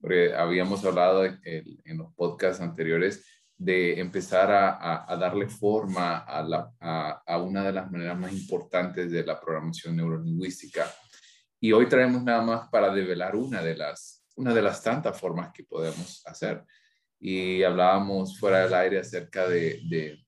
porque 0.00 0.34
habíamos 0.34 0.84
hablado 0.84 1.24
en 1.24 1.98
los 1.98 2.12
podcasts 2.14 2.62
anteriores 2.62 3.24
de 3.60 4.00
empezar 4.00 4.50
a, 4.50 5.16
darle 5.16 5.46
forma 5.46 6.16
a, 6.16 7.38
una 7.38 7.62
de 7.62 7.72
las 7.72 7.90
maneras 7.90 8.18
más 8.18 8.32
importantes 8.32 9.10
de 9.10 9.22
la 9.22 9.38
programación 9.38 9.94
neurolingüística. 9.94 10.90
Y 11.60 11.70
hoy 11.72 11.86
traemos 11.86 12.22
nada 12.24 12.40
más 12.40 12.68
para 12.70 12.90
develar 12.90 13.36
una 13.36 13.60
de 13.60 13.76
las, 13.76 14.24
una 14.34 14.54
de 14.54 14.62
las 14.62 14.82
tantas 14.82 15.20
formas 15.20 15.52
que 15.52 15.64
podemos 15.64 16.26
hacer. 16.26 16.64
Y 17.20 17.62
hablábamos 17.62 18.40
fuera 18.40 18.60
del 18.60 18.72
aire 18.72 19.00
acerca 19.00 19.46
de, 19.46 19.78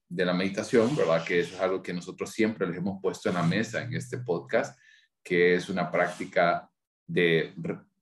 de 0.07 0.25
la 0.25 0.33
meditación, 0.35 0.95
¿verdad? 0.95 1.25
Que 1.25 1.39
eso 1.39 1.55
es 1.55 1.61
algo 1.61 1.81
que 1.81 1.91
nosotros 1.91 2.29
siempre 2.29 2.67
les 2.67 2.77
hemos 2.77 3.01
puesto 3.01 3.29
en 3.29 3.35
la 3.35 3.43
mesa 3.43 3.81
en 3.81 3.95
este 3.95 4.19
podcast, 4.19 4.79
que 5.23 5.55
es 5.55 5.69
una 5.69 5.89
práctica 5.89 6.69
de 7.07 7.53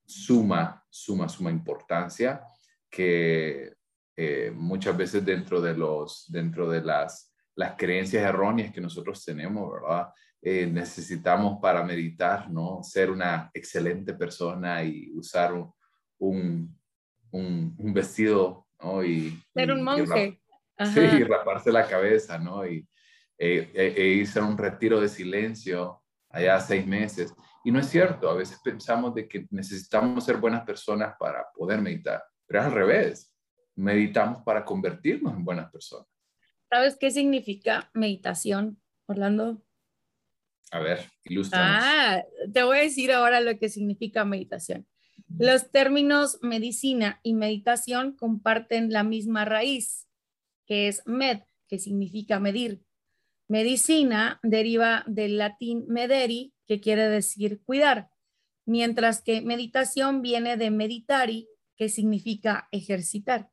suma, 0.06 0.84
suma, 0.90 1.30
suma 1.30 1.51
importancia 1.51 2.42
que 2.90 3.74
eh, 4.18 4.51
muchas 4.54 4.98
veces 4.98 5.25
dentro 5.25 5.62
de, 5.62 5.74
los, 5.75 6.25
dentro 6.30 6.70
de 6.70 6.82
las, 6.82 7.34
las 7.56 7.75
creencias 7.78 8.24
erróneas 8.24 8.74
que 8.74 8.82
nosotros 8.82 9.24
tenemos, 9.24 9.72
¿verdad? 9.72 10.10
Eh, 10.42 10.66
necesitamos 10.66 11.60
para 11.62 11.84
meditar, 11.84 12.50
¿no? 12.50 12.84
Ser 12.84 13.12
una 13.12 13.50
excelente 13.54 14.13
persona 14.13 14.84
y 14.84 15.12
usar 15.13 15.54
un, 15.54 15.74
un, 17.30 17.75
un, 17.78 17.94
vestido, 17.94 18.68
¿no? 18.82 19.04
Y, 19.04 19.40
Ser 19.54 19.72
un 19.72 19.84
monje. 19.84 20.42
sí, 20.94 21.00
y 21.00 21.24
raparse 21.24 21.72
la 21.72 21.88
cabeza, 21.88 22.38
¿no? 22.38 22.66
Y 22.66 22.88
e, 23.38 23.72
e, 23.74 23.94
e 23.98 24.08
irse 24.08 24.40
a 24.40 24.44
un 24.44 24.58
retiro 24.58 25.00
de 25.00 25.08
silencio 25.08 26.00
allá 26.32 26.60
seis 26.60 26.86
meses. 26.86 27.34
Y 27.64 27.72
no 27.72 27.80
es 27.80 27.88
cierto, 27.88 28.30
a 28.30 28.36
veces 28.36 28.60
pensamos 28.64 29.14
de 29.14 29.28
que 29.28 29.46
necesitamos 29.52 30.26
ser 30.26 30.38
buenas 30.38 30.64
personas 30.64 31.16
para 31.20 31.46
poder 31.54 31.80
meditar, 31.82 32.24
pero 32.48 32.62
es 32.62 32.66
al 32.66 32.74
revés 32.74 33.32
meditamos 33.76 34.44
para 34.44 34.64
convertirnos 34.66 35.34
en 35.34 35.44
buenas 35.44 35.72
personas. 35.72 36.08
¿Sabes 36.70 36.96
qué 36.98 37.12
significa 37.12 37.90
meditación, 37.94 38.82
Orlando? 39.08 39.62
A 40.72 40.80
ver, 40.80 41.10
ilústranos. 41.26 41.84
Ah, 41.84 42.24
te 42.54 42.64
voy 42.64 42.78
a 42.78 42.82
decir 42.82 43.12
ahora 43.12 43.42
lo 43.42 43.58
que 43.58 43.68
significa 43.68 44.24
meditación. 44.24 44.88
Los 45.38 45.70
términos 45.72 46.40
medicina 46.42 47.20
y 47.24 47.34
meditación 47.34 48.16
comparten 48.16 48.92
la 48.92 49.04
misma 49.04 49.44
raíz, 49.44 50.08
que 50.66 50.88
es 50.88 51.02
med, 51.06 51.42
que 51.68 51.78
significa 51.78 52.40
medir. 52.40 52.82
Medicina 53.51 54.39
deriva 54.43 55.03
del 55.08 55.38
latín 55.38 55.84
mederi, 55.89 56.53
que 56.67 56.79
quiere 56.79 57.10
decir 57.10 57.62
cuidar, 57.65 58.10
mientras 58.65 59.22
que 59.22 59.41
meditación 59.41 60.22
viene 60.22 60.55
de 60.55 60.72
meditari, 60.72 61.50
que 61.75 61.89
significa 61.89 62.70
ejercitar. 62.72 63.51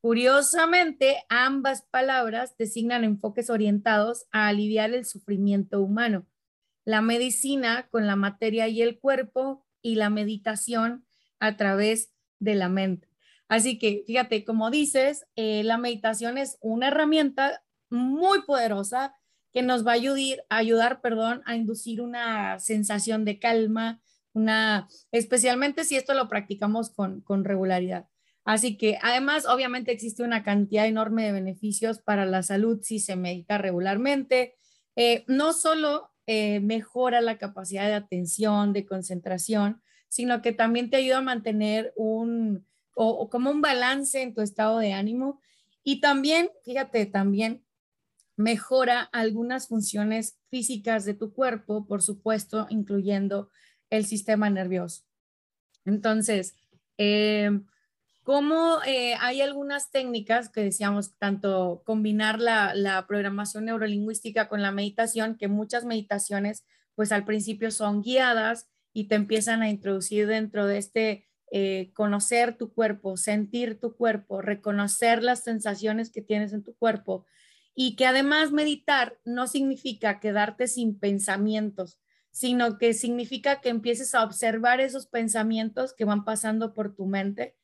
Curiosamente, 0.00 1.24
ambas 1.28 1.82
palabras 1.82 2.56
designan 2.56 3.04
enfoques 3.04 3.50
orientados 3.50 4.24
a 4.32 4.48
aliviar 4.48 4.94
el 4.94 5.04
sufrimiento 5.04 5.82
humano. 5.82 6.26
La 6.86 7.02
medicina 7.02 7.86
con 7.90 8.06
la 8.06 8.16
materia 8.16 8.66
y 8.68 8.80
el 8.80 8.98
cuerpo 8.98 9.66
y 9.82 9.96
la 9.96 10.08
meditación 10.08 11.04
a 11.38 11.58
través 11.58 12.14
de 12.38 12.54
la 12.54 12.70
mente. 12.70 13.10
Así 13.46 13.78
que, 13.78 14.04
fíjate, 14.06 14.46
como 14.46 14.70
dices, 14.70 15.26
eh, 15.36 15.64
la 15.64 15.76
meditación 15.76 16.38
es 16.38 16.56
una 16.62 16.88
herramienta 16.88 17.62
muy 17.90 18.42
poderosa 18.42 19.14
que 19.52 19.62
nos 19.62 19.86
va 19.86 19.92
a 19.92 19.94
ayudar, 19.94 20.44
ayudar 20.48 21.00
perdón, 21.00 21.42
a 21.46 21.56
inducir 21.56 22.00
una 22.00 22.58
sensación 22.58 23.24
de 23.24 23.38
calma, 23.38 24.00
una, 24.32 24.88
especialmente 25.10 25.84
si 25.84 25.96
esto 25.96 26.14
lo 26.14 26.28
practicamos 26.28 26.90
con, 26.90 27.20
con 27.22 27.44
regularidad. 27.44 28.06
Así 28.44 28.78
que 28.78 28.98
además, 29.02 29.44
obviamente 29.44 29.92
existe 29.92 30.22
una 30.22 30.42
cantidad 30.42 30.86
enorme 30.86 31.26
de 31.26 31.32
beneficios 31.32 31.98
para 31.98 32.24
la 32.24 32.42
salud 32.42 32.80
si 32.82 32.98
se 32.98 33.14
medita 33.14 33.58
regularmente. 33.58 34.54
Eh, 34.96 35.24
no 35.26 35.52
solo 35.52 36.10
eh, 36.26 36.60
mejora 36.60 37.20
la 37.20 37.36
capacidad 37.36 37.86
de 37.86 37.94
atención, 37.94 38.72
de 38.72 38.86
concentración, 38.86 39.82
sino 40.08 40.40
que 40.40 40.52
también 40.52 40.88
te 40.88 40.96
ayuda 40.96 41.18
a 41.18 41.22
mantener 41.22 41.92
un, 41.94 42.66
o, 42.94 43.28
como 43.28 43.50
un 43.50 43.60
balance 43.60 44.22
en 44.22 44.34
tu 44.34 44.40
estado 44.40 44.78
de 44.78 44.94
ánimo. 44.94 45.40
Y 45.84 46.00
también, 46.00 46.50
fíjate, 46.64 47.06
también 47.06 47.62
mejora 48.38 49.02
algunas 49.02 49.68
funciones 49.68 50.38
físicas 50.48 51.04
de 51.04 51.12
tu 51.12 51.34
cuerpo, 51.34 51.86
por 51.86 52.00
supuesto, 52.00 52.66
incluyendo 52.70 53.50
el 53.90 54.06
sistema 54.06 54.48
nervioso. 54.48 55.04
Entonces, 55.84 56.54
eh, 56.96 57.50
¿Cómo 58.28 58.82
eh, 58.86 59.14
hay 59.20 59.40
algunas 59.40 59.90
técnicas 59.90 60.50
que 60.50 60.60
decíamos, 60.60 61.16
tanto 61.16 61.80
combinar 61.86 62.38
la, 62.38 63.06
programación 63.08 63.64
neurolingüística 63.64 64.50
con 64.50 64.60
la 64.60 64.70
meditación, 64.70 65.38
que 65.38 65.48
muchas 65.48 65.86
meditaciones, 65.86 66.66
pues 66.94 67.10
al 67.10 67.24
principio 67.24 67.70
son 67.70 68.02
guiadas 68.02 68.68
y 68.92 69.08
te 69.08 69.14
empiezan 69.14 69.62
a 69.62 69.70
introducir 69.70 70.26
dentro 70.26 70.66
de 70.66 70.76
este 70.76 71.26
eh, 71.52 71.90
conocer 71.94 72.58
tu 72.58 72.70
cuerpo, 72.74 73.16
sentir 73.16 73.80
tu 73.80 73.96
cuerpo, 73.96 74.42
reconocer 74.42 75.22
las 75.22 75.42
sensaciones 75.42 76.10
que 76.10 76.20
tienes 76.20 76.52
en 76.52 76.62
tu 76.62 76.76
cuerpo 76.76 77.24
y 77.80 77.94
que 77.94 78.06
además 78.06 78.50
meditar 78.50 79.20
no 79.24 79.46
significa 79.46 80.18
quedarte 80.18 80.66
sin 80.66 80.98
pensamientos, 80.98 81.96
sino 82.32 82.76
que 82.76 82.92
significa 82.92 83.60
que 83.60 83.68
empieces 83.68 84.16
a 84.16 84.24
observar 84.24 84.80
esos 84.80 85.06
pensamientos 85.06 85.94
que 85.94 86.04
van 86.04 86.24
pasando 86.24 86.74
por 86.74 86.96
tu 86.96 87.06
mente 87.06 87.54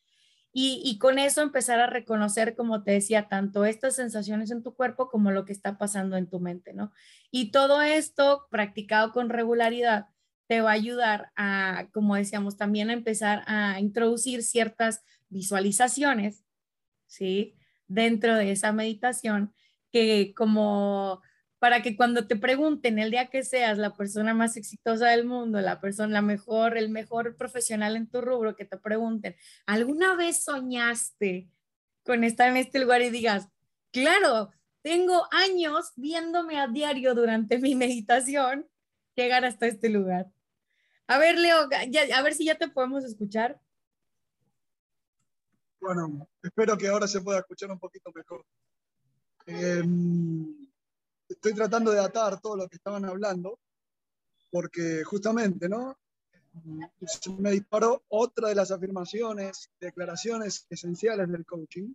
y, 0.52 0.98
con 1.00 1.18
eso 1.18 1.42
empezar 1.42 1.80
a 1.80 1.88
reconocer, 1.88 2.54
como 2.54 2.84
te 2.84 2.92
decía, 2.92 3.26
tanto 3.26 3.64
estas 3.64 3.96
sensaciones 3.96 4.52
en 4.52 4.62
tu 4.62 4.76
cuerpo 4.76 5.08
como 5.08 5.32
lo 5.32 5.44
que 5.44 5.52
está 5.52 5.78
pasando 5.78 6.16
en 6.16 6.28
tu 6.28 6.38
mente, 6.38 6.74
¿no? 6.74 6.92
Y 7.32 7.50
todo 7.50 7.82
esto 7.82 8.46
practicado 8.52 9.10
con 9.10 9.30
regularidad 9.30 10.06
te 10.46 10.60
va 10.60 10.70
a 10.70 10.74
ayudar 10.74 11.32
a, 11.34 11.88
como 11.92 12.14
decíamos, 12.14 12.56
también 12.56 12.88
a 12.88 12.92
empezar 12.92 13.42
a 13.48 13.80
introducir 13.80 14.44
ciertas 14.44 15.02
visualizaciones, 15.28 16.44
¿sí? 17.08 17.56
Dentro 17.88 18.36
de 18.36 18.52
esa 18.52 18.70
meditación 18.72 19.52
que 19.94 20.34
como 20.34 21.22
para 21.60 21.80
que 21.80 21.96
cuando 21.96 22.26
te 22.26 22.34
pregunten 22.34 22.98
el 22.98 23.12
día 23.12 23.30
que 23.30 23.44
seas 23.44 23.78
la 23.78 23.94
persona 23.94 24.34
más 24.34 24.56
exitosa 24.56 25.06
del 25.10 25.24
mundo, 25.24 25.60
la 25.60 25.80
persona 25.80 26.14
la 26.14 26.20
mejor, 26.20 26.76
el 26.76 26.90
mejor 26.90 27.36
profesional 27.36 27.94
en 27.94 28.10
tu 28.10 28.20
rubro, 28.20 28.56
que 28.56 28.64
te 28.64 28.76
pregunten, 28.76 29.36
¿alguna 29.66 30.16
vez 30.16 30.42
soñaste 30.42 31.48
con 32.02 32.24
estar 32.24 32.48
en 32.48 32.56
este 32.56 32.80
lugar 32.80 33.02
y 33.02 33.10
digas, 33.10 33.48
claro, 33.92 34.50
tengo 34.82 35.28
años 35.30 35.92
viéndome 35.94 36.58
a 36.58 36.66
diario 36.66 37.14
durante 37.14 37.60
mi 37.60 37.76
meditación 37.76 38.68
llegar 39.14 39.44
hasta 39.44 39.68
este 39.68 39.90
lugar? 39.90 40.26
A 41.06 41.18
ver, 41.18 41.38
Leo, 41.38 41.68
a 42.14 42.22
ver 42.22 42.34
si 42.34 42.46
ya 42.46 42.56
te 42.56 42.66
podemos 42.66 43.04
escuchar. 43.04 43.60
Bueno, 45.80 46.28
espero 46.42 46.76
que 46.76 46.88
ahora 46.88 47.06
se 47.06 47.20
pueda 47.20 47.38
escuchar 47.38 47.70
un 47.70 47.78
poquito 47.78 48.10
mejor. 48.12 48.44
Eh, 49.46 49.84
estoy 51.28 51.54
tratando 51.54 51.90
de 51.90 52.00
atar 52.00 52.40
todo 52.40 52.56
lo 52.56 52.68
que 52.68 52.76
estaban 52.76 53.04
hablando, 53.04 53.58
porque 54.50 55.04
justamente, 55.04 55.68
¿no? 55.68 55.98
Me 57.38 57.50
disparó 57.50 58.04
otra 58.08 58.48
de 58.48 58.54
las 58.54 58.70
afirmaciones, 58.70 59.70
declaraciones 59.80 60.66
esenciales 60.70 61.30
del 61.30 61.44
coaching, 61.44 61.92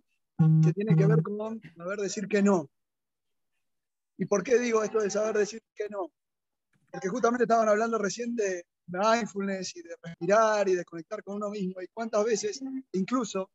que 0.62 0.72
tiene 0.72 0.94
que 0.94 1.06
ver 1.06 1.22
con 1.22 1.60
saber 1.76 1.98
decir 1.98 2.28
que 2.28 2.42
no. 2.42 2.68
¿Y 4.18 4.26
por 4.26 4.42
qué 4.42 4.58
digo 4.58 4.82
esto 4.82 5.00
de 5.00 5.10
saber 5.10 5.36
decir 5.36 5.62
que 5.74 5.88
no? 5.88 6.12
Porque 6.90 7.08
justamente 7.08 7.44
estaban 7.44 7.68
hablando 7.68 7.98
recién 7.98 8.36
de 8.36 8.66
mindfulness 8.90 9.76
y 9.76 9.82
de 9.82 9.96
respirar 10.02 10.68
y 10.68 10.74
de 10.74 10.84
conectar 10.84 11.22
con 11.22 11.36
uno 11.36 11.50
mismo. 11.50 11.80
Y 11.80 11.88
cuántas 11.88 12.24
veces, 12.24 12.60
incluso, 12.92 13.50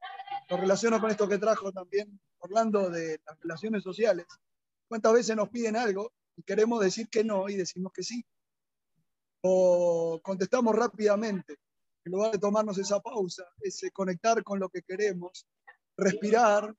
lo 0.49 0.57
relaciono 0.57 0.99
con 0.99 1.11
esto 1.11 1.27
que 1.27 1.37
trajo 1.37 1.71
también 1.71 2.19
Orlando 2.39 2.89
de 2.89 3.19
las 3.25 3.39
relaciones 3.39 3.81
sociales, 3.83 4.27
¿Cuántas 4.87 5.13
veces 5.13 5.35
nos 5.35 5.49
piden 5.49 5.75
algo 5.75 6.13
y 6.35 6.43
queremos 6.43 6.79
decir 6.79 7.09
que 7.09 7.23
no 7.23 7.49
y 7.49 7.55
decimos 7.55 7.91
que 7.91 8.03
sí? 8.03 8.23
O 9.41 10.19
contestamos 10.23 10.75
rápidamente, 10.75 11.57
en 12.03 12.11
lugar 12.11 12.31
de 12.31 12.39
tomarnos 12.39 12.77
esa 12.77 12.99
pausa, 12.99 13.45
ese 13.61 13.91
conectar 13.91 14.43
con 14.43 14.59
lo 14.59 14.69
que 14.69 14.83
queremos, 14.83 15.47
respirar 15.97 16.75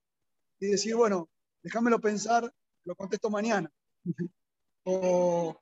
y 0.61 0.69
decir, 0.69 0.95
bueno, 0.95 1.29
déjamelo 1.63 2.01
pensar, 2.01 2.53
lo 2.85 2.95
contesto 2.95 3.29
mañana. 3.29 3.71
o 4.85 5.61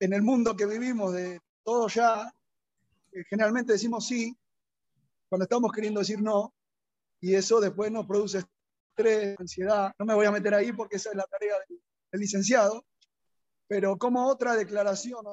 en 0.00 0.12
el 0.12 0.22
mundo 0.22 0.56
que 0.56 0.66
vivimos 0.66 1.12
de 1.12 1.40
todo 1.62 1.88
ya, 1.88 2.32
eh, 3.12 3.24
generalmente 3.28 3.72
decimos 3.72 4.06
sí 4.06 4.36
cuando 5.28 5.44
estamos 5.44 5.70
queriendo 5.72 6.00
decir 6.00 6.20
no, 6.20 6.52
y 7.20 7.34
eso 7.34 7.60
después 7.60 7.92
nos 7.92 8.06
produce 8.06 8.42
ansiedad. 9.38 9.92
No 9.98 10.04
me 10.04 10.14
voy 10.14 10.26
a 10.26 10.30
meter 10.30 10.54
ahí 10.54 10.72
porque 10.72 10.96
esa 10.96 11.10
es 11.10 11.16
la 11.16 11.24
tarea 11.24 11.54
del, 11.68 11.80
licenciado, 12.20 12.84
pero 13.68 13.96
como 13.96 14.26
otra 14.26 14.56
declaración, 14.56 15.24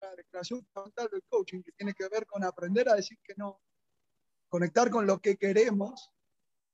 la 0.00 0.14
declaración 0.14 0.64
fundamental 0.72 1.08
del 1.10 1.22
coaching 1.28 1.62
que 1.62 1.72
tiene 1.72 1.92
que 1.92 2.08
ver 2.08 2.24
con 2.26 2.44
aprender 2.44 2.88
a 2.88 2.94
decir 2.94 3.18
que 3.22 3.34
no, 3.36 3.60
conectar 4.48 4.90
con 4.90 5.06
lo 5.06 5.20
que 5.20 5.36
queremos 5.36 6.10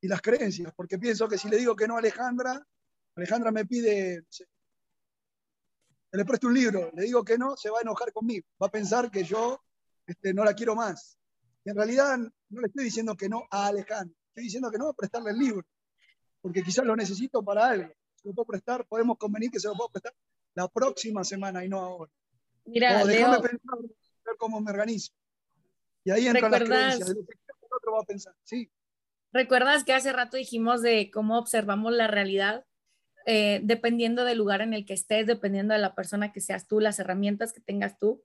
y 0.01 0.09
las 0.09 0.21
creencias, 0.21 0.73
porque 0.77 0.99
pienso 0.99 1.27
que 1.29 1.39
si 1.39 1.49
le 1.49 1.57
digo 1.57 1.75
que 1.75 1.89
no 1.89 1.97
a 1.97 1.99
Alejandra, 2.01 2.63
Alejandra 3.17 3.51
me 3.51 3.65
pide, 3.65 4.25
le 6.13 6.25
presto 6.25 6.47
un 6.47 6.55
libro, 6.55 6.91
le 6.95 7.03
digo 7.05 7.25
que 7.25 7.37
no, 7.37 7.57
se 7.57 7.71
va 7.71 7.79
a 7.79 7.83
enojar 7.83 8.13
conmigo, 8.13 8.47
va 8.61 8.69
a 8.69 8.71
pensar 8.71 9.11
que 9.11 9.25
yo 9.25 9.61
este, 10.07 10.33
no 10.33 10.45
la 10.45 10.55
quiero 10.55 10.75
más. 10.75 11.19
Y 11.65 11.71
en 11.71 11.77
realidad 11.77 12.19
no 12.19 12.61
le 12.61 12.67
estoy 12.69 12.85
diciendo 12.85 13.17
que 13.17 13.29
no 13.29 13.47
a 13.51 13.67
Alejandra, 13.67 14.17
estoy 14.29 14.45
diciendo 14.45 14.71
que 14.71 14.79
no 14.79 14.89
a 14.89 14.95
prestarle 14.95 15.31
el 15.31 15.39
libro 15.39 15.67
porque 16.41 16.63
quizás 16.63 16.85
lo 16.85 16.97
necesito 16.97 17.43
para 17.43 17.69
algo. 17.69 17.93
Se 18.15 18.29
lo 18.29 18.35
puedo 18.35 18.47
prestar, 18.47 18.87
podemos 18.87 19.19
convenir 19.19 19.51
que 19.51 19.61
se 19.61 19.69
lo 19.69 19.75
puedo 19.75 19.91
prestar 19.91 20.15
la 20.55 20.69
próxima 20.69 21.25
semana 21.25 21.65
y 21.65 21.69
no 21.69 21.81
ahora. 21.81 22.13
Mira, 22.65 23.03
o 23.03 23.07
déjame 23.07 23.41
pensar, 23.41 23.79
ver 23.81 24.37
cómo 24.39 24.61
me 24.61 24.71
organizo. 24.71 25.13
Y 26.05 26.11
ahí 26.11 26.27
entra 26.27 26.49
la 26.49 26.59
creencia 26.59 27.05
de 27.05 27.15
lo 27.15 27.27
que 27.27 27.35
el 27.35 27.69
otro 27.71 27.93
va 27.93 28.01
a 28.01 28.05
pensar. 28.05 28.35
Sí. 28.43 28.71
¿Recuerdas 29.33 29.85
que 29.85 29.93
hace 29.93 30.13
rato 30.13 30.37
dijimos 30.37 30.83
de 30.83 31.11
cómo 31.11 31.39
observamos 31.39 31.93
la 31.93 32.09
realidad? 32.09 32.65
Eh, 33.31 33.61
dependiendo 33.63 34.25
del 34.25 34.39
lugar 34.39 34.63
en 34.63 34.73
el 34.73 34.87
que 34.87 34.95
estés, 34.95 35.27
dependiendo 35.27 35.75
de 35.75 35.81
la 35.81 35.95
persona 35.95 36.33
que 36.33 36.41
seas 36.41 36.67
tú, 36.67 36.81
las 36.81 36.99
herramientas 36.99 37.53
que 37.53 37.61
tengas 37.61 37.99
tú. 37.99 38.25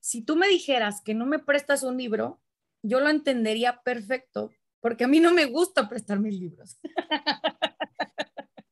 Si 0.00 0.20
tú 0.20 0.34
me 0.34 0.48
dijeras 0.48 1.00
que 1.00 1.14
no 1.14 1.26
me 1.26 1.38
prestas 1.38 1.84
un 1.84 1.96
libro, 1.96 2.40
yo 2.82 2.98
lo 2.98 3.08
entendería 3.08 3.82
perfecto, 3.84 4.50
porque 4.80 5.04
a 5.04 5.06
mí 5.06 5.20
no 5.20 5.32
me 5.32 5.44
gusta 5.44 5.88
prestar 5.88 6.18
mis 6.18 6.40
libros. 6.40 6.76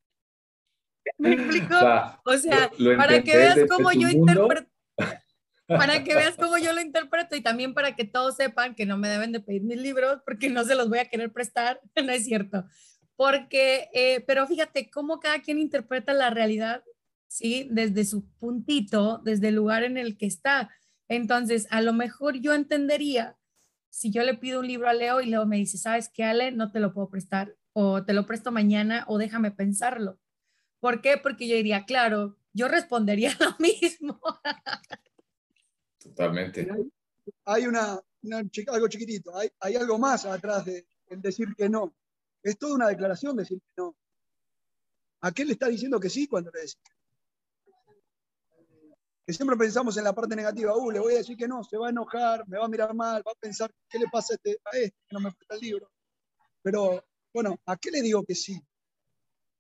¿Me 1.19 1.35
explico? 1.35 1.77
O 2.25 2.37
sea, 2.37 2.73
para 2.97 3.23
que 3.23 3.37
veas 3.37 3.61
cómo 3.69 3.93
yo 3.93 4.09
interpreto. 4.09 4.69
Para 5.69 6.03
que 6.03 6.17
veas 6.17 6.35
cómo 6.35 6.59
yo 6.59 6.73
lo 6.73 6.81
interpreto 6.81 7.37
y 7.37 7.43
también 7.43 7.75
para 7.75 7.95
que 7.95 8.05
todos 8.05 8.35
sepan 8.35 8.75
que 8.75 8.87
no 8.87 8.99
me 8.99 9.09
deben 9.09 9.31
de 9.31 9.39
pedir 9.39 9.63
mis 9.63 9.81
libros 9.81 10.21
porque 10.25 10.51
no 10.51 10.65
se 10.65 10.75
los 10.75 10.89
voy 10.89 10.99
a 10.99 11.09
querer 11.09 11.33
prestar, 11.33 11.81
no 12.05 12.11
es 12.11 12.25
cierto. 12.25 12.65
Porque, 13.21 13.91
eh, 13.93 14.25
pero 14.27 14.47
fíjate 14.47 14.91
cómo 14.91 15.21
cada 15.21 15.43
quien 15.43 15.59
interpreta 15.59 16.15
la 16.15 16.31
realidad, 16.31 16.83
¿sí? 17.27 17.69
Desde 17.71 18.07
su 18.07 18.25
puntito, 18.39 19.21
desde 19.23 19.49
el 19.49 19.57
lugar 19.57 19.83
en 19.85 19.99
el 19.99 20.17
que 20.17 20.25
está. 20.25 20.71
Entonces, 21.07 21.67
a 21.69 21.83
lo 21.83 21.93
mejor 21.93 22.41
yo 22.41 22.55
entendería 22.55 23.37
si 23.91 24.11
yo 24.11 24.23
le 24.23 24.39
pido 24.39 24.61
un 24.61 24.69
libro 24.69 24.89
a 24.89 24.95
Leo 24.95 25.21
y 25.21 25.27
Leo 25.27 25.45
me 25.45 25.59
dice, 25.59 25.77
¿sabes 25.77 26.09
qué, 26.09 26.25
Ale? 26.25 26.51
No 26.51 26.73
te 26.73 26.81
lo 26.81 26.95
puedo 26.95 27.11
prestar 27.11 27.55
o 27.75 28.03
te 28.07 28.15
lo 28.15 28.25
presto 28.25 28.53
mañana 28.53 29.05
o 29.07 29.19
déjame 29.19 29.51
pensarlo. 29.51 30.19
¿Por 30.79 31.03
qué? 31.03 31.19
Porque 31.19 31.47
yo 31.47 31.57
diría, 31.57 31.85
claro, 31.85 32.39
yo 32.55 32.69
respondería 32.69 33.37
lo 33.39 33.55
mismo. 33.59 34.19
Totalmente. 35.99 36.67
Hay 37.45 37.67
una, 37.67 38.01
algo 38.73 38.89
chiquitito, 38.89 39.37
hay, 39.37 39.51
hay, 39.61 39.77
algo 39.77 39.99
más 39.99 40.25
atrás 40.25 40.65
de 40.65 40.87
el 41.09 41.21
decir 41.21 41.49
que 41.55 41.69
no. 41.69 41.93
Es 42.43 42.59
toda 42.59 42.75
una 42.75 42.89
declaración 42.89 43.37
decir 43.37 43.59
que 43.59 43.73
no. 43.77 43.95
¿A 45.23 45.33
qué 45.33 45.45
le 45.45 45.53
está 45.53 45.69
diciendo 45.69 46.01
que 46.01 46.09
sí 46.09 46.27
cuando 46.27 46.51
le 46.51 46.61
decís? 46.61 46.79
Que 49.27 49.33
siempre 49.35 49.57
pensamos 49.57 49.97
en 49.97 50.05
la 50.05 50.15
parte 50.15 50.35
negativa, 50.35 50.77
uh, 50.77 50.91
le 50.91 50.99
voy 50.99 51.15
a 51.15 51.19
decir 51.19 51.37
que 51.37 51.47
no, 51.47 51.63
se 51.63 51.77
va 51.77 51.89
a 51.89 51.91
enojar, 51.91 52.49
me 52.49 52.59
va 52.59 52.65
a 52.65 52.69
mirar 52.69 52.95
mal, 52.95 53.23
va 53.27 53.33
a 53.33 53.39
pensar, 53.41 53.71
¿qué 53.89 53.99
le 53.99 54.07
pasa 54.11 54.35
a 54.35 54.37
este, 54.37 54.59
a 54.65 54.77
este 54.77 54.97
que 55.07 55.15
no 55.15 55.21
me 55.21 55.33
presta 55.33 55.55
el 55.55 55.61
libro? 55.61 55.91
Pero, 56.63 57.05
bueno, 57.33 57.57
¿a 57.67 57.77
qué 57.77 57.91
le 57.91 58.03
digo 58.03 58.25
que 58.25 58.35
sí 58.35 58.61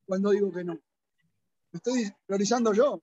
cuando 0.06 0.30
digo 0.30 0.50
que 0.50 0.64
no? 0.64 0.74
Me 0.74 1.76
estoy 1.76 2.10
priorizando 2.26 2.72
yo. 2.72 3.02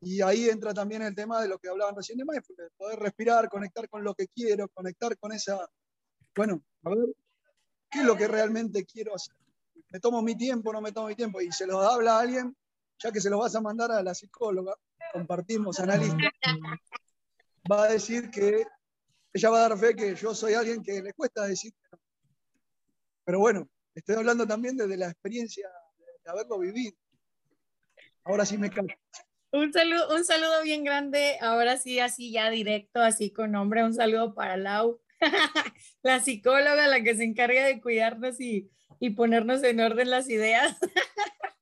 Y 0.00 0.20
ahí 0.20 0.48
entra 0.48 0.72
también 0.72 1.02
el 1.02 1.14
tema 1.14 1.40
de 1.40 1.48
lo 1.48 1.58
que 1.58 1.68
hablaban 1.68 1.96
recién 1.96 2.18
de 2.18 2.24
mindfulness, 2.24 2.72
poder 2.76 2.98
respirar, 2.98 3.48
conectar 3.48 3.88
con 3.88 4.04
lo 4.04 4.14
que 4.14 4.28
quiero, 4.28 4.68
conectar 4.68 5.16
con 5.18 5.32
esa, 5.32 5.68
bueno, 6.36 6.62
a 6.84 6.90
ver, 6.90 7.14
¿qué 7.94 8.00
es 8.00 8.06
lo 8.06 8.16
que 8.16 8.26
realmente 8.26 8.84
quiero 8.84 9.14
hacer? 9.14 9.36
¿Me 9.90 10.00
tomo 10.00 10.20
mi 10.20 10.36
tiempo, 10.36 10.72
no 10.72 10.80
me 10.80 10.90
tomo 10.90 11.06
mi 11.06 11.14
tiempo? 11.14 11.40
Y 11.40 11.52
se 11.52 11.64
lo 11.64 11.80
habla 11.80 12.16
a 12.16 12.20
alguien, 12.22 12.54
ya 12.98 13.12
que 13.12 13.20
se 13.20 13.30
lo 13.30 13.38
vas 13.38 13.54
a 13.54 13.60
mandar 13.60 13.92
a 13.92 14.02
la 14.02 14.12
psicóloga, 14.14 14.74
compartimos 15.12 15.78
analista, 15.78 16.28
va 17.70 17.84
a 17.84 17.92
decir 17.92 18.30
que 18.30 18.66
ella 19.32 19.50
va 19.50 19.58
a 19.58 19.68
dar 19.68 19.78
fe 19.78 19.94
que 19.94 20.14
yo 20.16 20.34
soy 20.34 20.54
alguien 20.54 20.82
que 20.82 21.00
le 21.00 21.12
cuesta 21.12 21.46
decir. 21.46 21.72
Pero 23.24 23.38
bueno, 23.38 23.68
estoy 23.94 24.16
hablando 24.16 24.44
también 24.44 24.76
desde 24.76 24.96
la 24.96 25.06
experiencia 25.10 25.68
de 26.24 26.30
haberlo 26.30 26.58
vivido. 26.58 26.96
Ahora 28.24 28.44
sí 28.44 28.58
me 28.58 28.70
callo. 28.70 28.94
Un 29.52 29.72
saludo, 29.72 30.12
un 30.16 30.24
saludo 30.24 30.62
bien 30.64 30.82
grande, 30.82 31.38
ahora 31.40 31.76
sí, 31.76 32.00
así 32.00 32.32
ya 32.32 32.50
directo, 32.50 33.00
así 33.00 33.30
con 33.30 33.52
nombre, 33.52 33.84
un 33.84 33.94
saludo 33.94 34.34
para 34.34 34.56
Lau, 34.56 35.00
la 36.02 36.20
psicóloga, 36.20 36.86
la 36.88 37.02
que 37.02 37.16
se 37.16 37.24
encarga 37.24 37.64
de 37.64 37.80
cuidarnos 37.80 38.40
y, 38.40 38.70
y 39.00 39.10
ponernos 39.10 39.62
en 39.62 39.80
orden 39.80 40.10
las 40.10 40.28
ideas. 40.28 40.78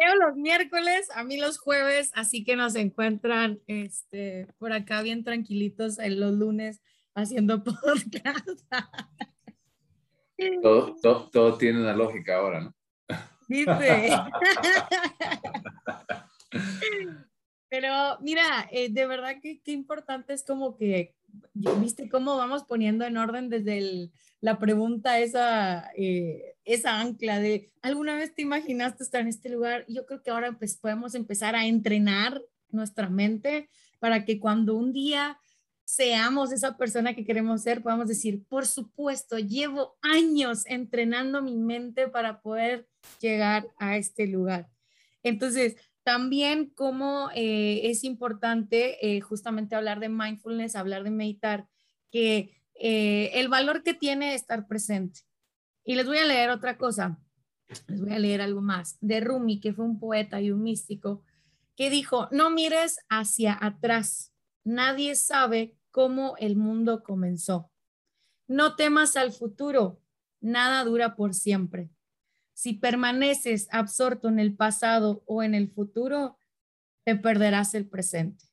Leo 0.00 0.14
los 0.16 0.36
miércoles, 0.36 1.08
a 1.14 1.22
mí 1.24 1.36
los 1.36 1.58
jueves, 1.58 2.12
así 2.14 2.44
que 2.44 2.56
nos 2.56 2.76
encuentran 2.76 3.60
este, 3.66 4.46
por 4.58 4.72
acá 4.72 5.02
bien 5.02 5.22
tranquilitos 5.24 5.98
en 5.98 6.18
los 6.18 6.32
lunes 6.32 6.80
haciendo 7.14 7.62
podcast. 7.64 8.48
Todo, 10.62 10.96
todo, 11.00 11.30
todo 11.30 11.58
tiene 11.58 11.80
una 11.80 11.94
lógica 11.94 12.36
ahora, 12.36 12.60
¿no? 12.60 12.74
Dice. 13.48 14.10
Pero 17.68 18.18
mira, 18.20 18.68
eh, 18.70 18.88
de 18.90 19.06
verdad 19.06 19.36
que 19.40 19.60
qué 19.62 19.72
importante 19.72 20.32
es 20.32 20.44
como 20.44 20.76
que, 20.76 21.14
viste 21.54 22.08
cómo 22.08 22.36
vamos 22.36 22.64
poniendo 22.64 23.04
en 23.04 23.16
orden 23.16 23.48
desde 23.48 24.10
la 24.40 24.58
pregunta, 24.58 25.20
esa, 25.20 25.90
eh, 25.96 26.56
esa 26.64 27.00
ancla 27.00 27.38
de, 27.38 27.70
¿alguna 27.80 28.16
vez 28.16 28.34
te 28.34 28.42
imaginaste 28.42 29.04
estar 29.04 29.20
en 29.20 29.28
este 29.28 29.48
lugar? 29.48 29.84
Yo 29.88 30.04
creo 30.06 30.22
que 30.22 30.30
ahora 30.30 30.52
pues, 30.58 30.76
podemos 30.76 31.14
empezar 31.14 31.54
a 31.54 31.66
entrenar 31.66 32.42
nuestra 32.70 33.08
mente 33.08 33.68
para 34.00 34.24
que 34.24 34.40
cuando 34.40 34.74
un 34.74 34.92
día 34.92 35.38
seamos 35.84 36.52
esa 36.52 36.76
persona 36.76 37.14
que 37.14 37.24
queremos 37.24 37.62
ser, 37.62 37.82
podamos 37.82 38.08
decir, 38.08 38.44
por 38.48 38.66
supuesto, 38.66 39.38
llevo 39.38 39.96
años 40.00 40.64
entrenando 40.66 41.42
mi 41.42 41.56
mente 41.56 42.08
para 42.08 42.40
poder 42.40 42.88
llegar 43.20 43.68
a 43.78 43.96
este 43.96 44.26
lugar. 44.26 44.68
Entonces, 45.22 45.76
también 46.04 46.70
como 46.70 47.30
eh, 47.34 47.80
es 47.84 48.04
importante 48.04 49.16
eh, 49.16 49.20
justamente 49.20 49.76
hablar 49.76 50.00
de 50.00 50.08
mindfulness, 50.08 50.76
hablar 50.76 51.04
de 51.04 51.10
meditar, 51.10 51.68
que 52.10 52.62
eh, 52.74 53.30
el 53.34 53.48
valor 53.48 53.82
que 53.82 53.94
tiene 53.94 54.34
estar 54.34 54.66
presente. 54.66 55.20
Y 55.84 55.94
les 55.94 56.06
voy 56.06 56.18
a 56.18 56.26
leer 56.26 56.50
otra 56.50 56.76
cosa, 56.76 57.18
les 57.88 58.00
voy 58.00 58.12
a 58.12 58.18
leer 58.18 58.40
algo 58.40 58.60
más, 58.60 58.98
de 59.00 59.20
Rumi, 59.20 59.60
que 59.60 59.72
fue 59.72 59.84
un 59.84 59.98
poeta 59.98 60.40
y 60.40 60.50
un 60.50 60.62
místico, 60.62 61.22
que 61.76 61.90
dijo, 61.90 62.28
no 62.32 62.50
mires 62.50 62.98
hacia 63.08 63.56
atrás, 63.60 64.32
nadie 64.64 65.14
sabe 65.14 65.76
cómo 65.90 66.36
el 66.38 66.56
mundo 66.56 67.02
comenzó. 67.02 67.70
No 68.46 68.76
temas 68.76 69.16
al 69.16 69.32
futuro, 69.32 70.00
nada 70.40 70.84
dura 70.84 71.16
por 71.16 71.34
siempre. 71.34 71.90
Si 72.54 72.74
permaneces 72.74 73.68
absorto 73.70 74.28
en 74.28 74.38
el 74.38 74.54
pasado 74.54 75.22
o 75.26 75.42
en 75.42 75.54
el 75.54 75.68
futuro, 75.68 76.38
te 77.04 77.16
perderás 77.16 77.74
el 77.74 77.86
presente. 77.88 78.44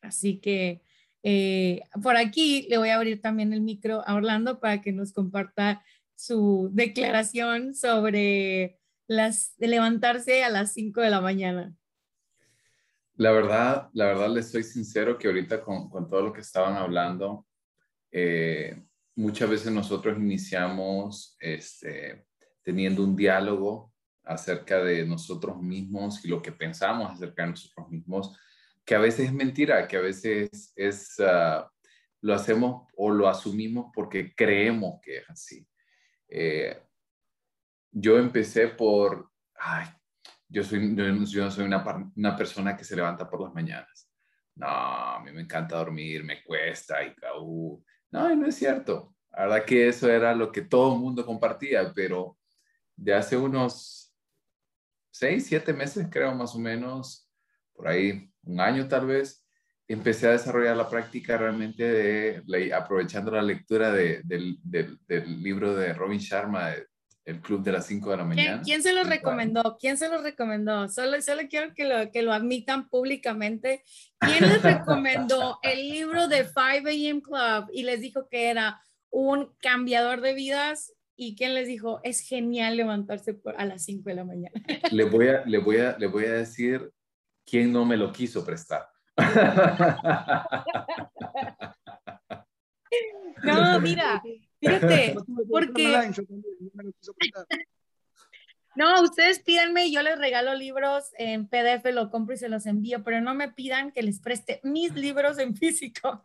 Así 0.00 0.38
que 0.38 0.82
eh, 1.22 1.82
por 2.02 2.16
aquí 2.16 2.66
le 2.70 2.78
voy 2.78 2.90
a 2.90 2.96
abrir 2.96 3.20
también 3.20 3.52
el 3.52 3.60
micro 3.60 4.02
a 4.06 4.14
Orlando 4.14 4.60
para 4.60 4.80
que 4.80 4.92
nos 4.92 5.12
comparta 5.12 5.84
su 6.14 6.70
declaración 6.72 7.74
sobre 7.74 8.78
las, 9.08 9.56
de 9.56 9.68
levantarse 9.68 10.44
a 10.44 10.50
las 10.50 10.72
5 10.72 11.00
de 11.00 11.10
la 11.10 11.20
mañana. 11.20 11.74
La 13.16 13.32
verdad, 13.32 13.88
la 13.94 14.06
verdad 14.06 14.28
les 14.30 14.50
soy 14.50 14.62
sincero 14.62 15.18
que 15.18 15.26
ahorita 15.26 15.62
con, 15.62 15.88
con 15.88 16.08
todo 16.08 16.22
lo 16.22 16.32
que 16.32 16.42
estaban 16.42 16.76
hablando, 16.76 17.46
eh, 18.10 18.82
muchas 19.14 19.48
veces 19.48 19.72
nosotros 19.72 20.18
iniciamos 20.18 21.36
este, 21.40 22.26
teniendo 22.66 23.04
un 23.04 23.14
diálogo 23.14 23.92
acerca 24.24 24.82
de 24.82 25.06
nosotros 25.06 25.62
mismos 25.62 26.24
y 26.24 26.28
lo 26.28 26.42
que 26.42 26.50
pensamos 26.50 27.12
acerca 27.12 27.44
de 27.44 27.50
nosotros 27.50 27.88
mismos, 27.88 28.36
que 28.84 28.96
a 28.96 28.98
veces 28.98 29.26
es 29.26 29.32
mentira, 29.32 29.86
que 29.86 29.96
a 29.96 30.00
veces 30.00 30.72
es, 30.74 31.20
ah, 31.20 31.70
lo 32.22 32.34
hacemos 32.34 32.88
o 32.96 33.10
lo 33.10 33.28
asumimos 33.28 33.92
porque 33.94 34.34
creemos 34.34 34.98
que 35.00 35.18
es 35.18 35.30
así. 35.30 35.64
Eh, 36.28 36.76
yo 37.92 38.18
empecé 38.18 38.66
por, 38.66 39.30
ay, 39.54 39.86
yo, 40.48 40.64
soy, 40.64 40.92
yo, 40.96 41.12
no 41.12 41.50
soy 41.52 41.64
una, 41.64 42.10
una, 42.16 42.36
persona 42.36 42.76
que 42.76 42.82
se 42.82 42.96
levanta 42.96 43.30
por 43.30 43.42
las 43.42 43.54
mañanas. 43.54 44.10
No, 44.56 44.66
a 44.66 45.22
mí 45.22 45.30
me 45.30 45.42
encanta 45.42 45.76
dormir, 45.76 46.24
me 46.24 46.42
cuesta 46.42 47.04
y 47.04 47.14
uh, 47.40 47.80
no, 48.10 48.34
no 48.34 48.46
es 48.48 48.56
cierto. 48.56 49.14
La 49.30 49.42
verdad 49.42 49.64
que 49.64 49.86
eso 49.86 50.10
era 50.10 50.34
lo 50.34 50.50
que 50.50 50.62
todo 50.62 50.94
el 50.94 51.00
mundo 51.00 51.24
compartía, 51.24 51.92
pero 51.94 52.35
de 52.96 53.14
hace 53.14 53.36
unos 53.36 54.14
seis, 55.10 55.46
siete 55.46 55.72
meses, 55.72 56.06
creo 56.10 56.34
más 56.34 56.54
o 56.54 56.58
menos, 56.58 57.28
por 57.74 57.88
ahí 57.88 58.30
un 58.42 58.60
año 58.60 58.88
tal 58.88 59.06
vez, 59.06 59.46
empecé 59.88 60.26
a 60.26 60.32
desarrollar 60.32 60.76
la 60.76 60.88
práctica 60.88 61.36
realmente 61.36 61.84
de, 61.84 62.74
aprovechando 62.74 63.30
la 63.30 63.42
lectura 63.42 63.92
de, 63.92 64.20
del, 64.24 64.58
libro 65.42 65.74
de 65.74 65.92
Robin 65.92 66.18
Sharma, 66.18 66.72
El 67.24 67.40
Club 67.40 67.62
de 67.62 67.72
las 67.72 67.86
5 67.86 68.10
de 68.10 68.16
la 68.16 68.24
mañana. 68.24 68.62
¿Quién, 68.64 68.82
se 68.82 68.92
lo 68.92 69.04
recomendó? 69.04 69.76
¿Quién 69.80 69.96
se 69.96 70.08
lo 70.08 70.22
recomendó? 70.22 70.88
Solo, 70.88 71.20
solo 71.22 71.42
quiero 71.48 71.72
que 71.74 71.84
lo, 71.84 72.10
que 72.10 72.22
lo 72.22 72.32
admitan 72.32 72.88
públicamente. 72.88 73.84
¿Quién 74.18 74.48
les 74.48 74.62
recomendó 74.62 75.58
el 75.62 75.88
libro 75.88 76.28
de 76.28 76.44
5 76.44 76.60
a.m. 76.88 77.22
Club 77.22 77.70
y 77.72 77.84
les 77.84 78.00
dijo 78.00 78.28
que 78.28 78.48
era 78.48 78.80
un 79.10 79.54
cambiador 79.60 80.20
de 80.20 80.34
vidas? 80.34 80.92
¿Y 81.18 81.34
quién 81.34 81.54
les 81.54 81.66
dijo, 81.66 82.00
es 82.02 82.20
genial 82.20 82.76
levantarse 82.76 83.40
a 83.56 83.64
las 83.64 83.84
5 83.84 84.10
de 84.10 84.14
la 84.14 84.24
mañana? 84.24 84.52
Le 84.92 85.04
voy, 85.04 85.28
a, 85.28 85.44
le, 85.46 85.58
voy 85.58 85.78
a, 85.78 85.96
le 85.98 86.06
voy 86.06 86.26
a 86.26 86.32
decir 86.32 86.92
quién 87.46 87.72
no 87.72 87.84
me 87.84 87.96
lo 87.96 88.12
quiso 88.12 88.44
prestar. 88.44 88.86
No, 93.42 93.80
mira, 93.80 94.22
fíjate, 94.58 95.14
porque... 95.50 96.10
No, 98.74 99.02
ustedes 99.02 99.40
pídanme 99.40 99.86
y 99.86 99.92
yo 99.92 100.02
les 100.02 100.18
regalo 100.18 100.54
libros 100.54 101.10
en 101.18 101.46
PDF, 101.46 101.84
lo 101.92 102.10
compro 102.10 102.34
y 102.34 102.38
se 102.38 102.48
los 102.48 102.66
envío, 102.66 103.04
pero 103.04 103.20
no 103.20 103.34
me 103.34 103.50
pidan 103.50 103.92
que 103.92 104.02
les 104.02 104.20
preste 104.20 104.60
mis 104.62 104.94
libros 104.94 105.38
en 105.38 105.54
físico. 105.54 106.24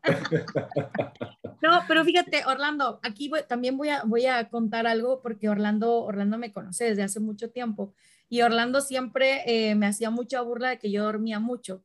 No, 1.61 1.83
pero 1.87 2.03
fíjate, 2.03 2.43
Orlando, 2.45 2.99
aquí 3.03 3.31
también 3.47 3.77
voy 3.77 3.89
a, 3.89 4.03
voy 4.03 4.25
a 4.25 4.49
contar 4.49 4.87
algo 4.87 5.21
porque 5.21 5.47
Orlando, 5.47 6.03
Orlando 6.03 6.37
me 6.37 6.51
conoce 6.51 6.85
desde 6.85 7.03
hace 7.03 7.19
mucho 7.19 7.51
tiempo 7.51 7.93
y 8.29 8.41
Orlando 8.41 8.81
siempre 8.81 9.43
eh, 9.45 9.75
me 9.75 9.85
hacía 9.85 10.09
mucha 10.09 10.41
burla 10.41 10.69
de 10.69 10.79
que 10.79 10.91
yo 10.91 11.03
dormía 11.03 11.39
mucho 11.39 11.83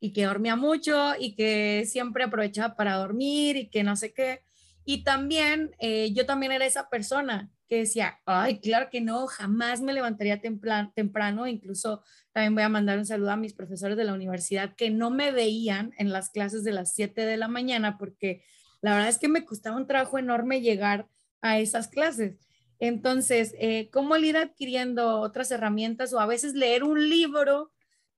y 0.00 0.12
que 0.12 0.24
dormía 0.24 0.56
mucho 0.56 1.12
y 1.18 1.34
que 1.34 1.84
siempre 1.86 2.24
aprovechaba 2.24 2.76
para 2.76 2.96
dormir 2.96 3.56
y 3.56 3.70
que 3.70 3.82
no 3.82 3.96
sé 3.96 4.12
qué. 4.12 4.42
Y 4.84 5.04
también 5.04 5.74
eh, 5.78 6.12
yo 6.12 6.26
también 6.26 6.52
era 6.52 6.66
esa 6.66 6.88
persona 6.88 7.50
que 7.68 7.76
decía, 7.76 8.20
ay, 8.24 8.60
claro 8.60 8.88
que 8.90 9.00
no, 9.00 9.26
jamás 9.26 9.80
me 9.82 9.92
levantaría 9.92 10.40
temprano, 10.40 10.92
temprano. 10.94 11.46
Incluso 11.46 12.02
también 12.32 12.54
voy 12.54 12.64
a 12.64 12.68
mandar 12.68 12.98
un 12.98 13.06
saludo 13.06 13.30
a 13.30 13.36
mis 13.36 13.52
profesores 13.52 13.96
de 13.96 14.04
la 14.04 14.14
universidad 14.14 14.74
que 14.74 14.90
no 14.90 15.10
me 15.10 15.30
veían 15.30 15.92
en 15.98 16.10
las 16.12 16.30
clases 16.30 16.64
de 16.64 16.72
las 16.72 16.94
7 16.94 17.26
de 17.26 17.36
la 17.36 17.48
mañana 17.48 17.98
porque 17.98 18.42
la 18.80 18.92
verdad 18.92 19.08
es 19.08 19.18
que 19.18 19.28
me 19.28 19.44
costaba 19.44 19.76
un 19.76 19.86
trabajo 19.86 20.18
enorme 20.18 20.60
llegar 20.60 21.08
a 21.40 21.58
esas 21.58 21.88
clases. 21.88 22.36
Entonces, 22.78 23.54
eh, 23.58 23.90
¿cómo 23.92 24.16
ir 24.16 24.36
adquiriendo 24.36 25.20
otras 25.20 25.50
herramientas 25.50 26.12
o 26.12 26.20
a 26.20 26.26
veces 26.26 26.54
leer 26.54 26.84
un 26.84 27.08
libro 27.08 27.72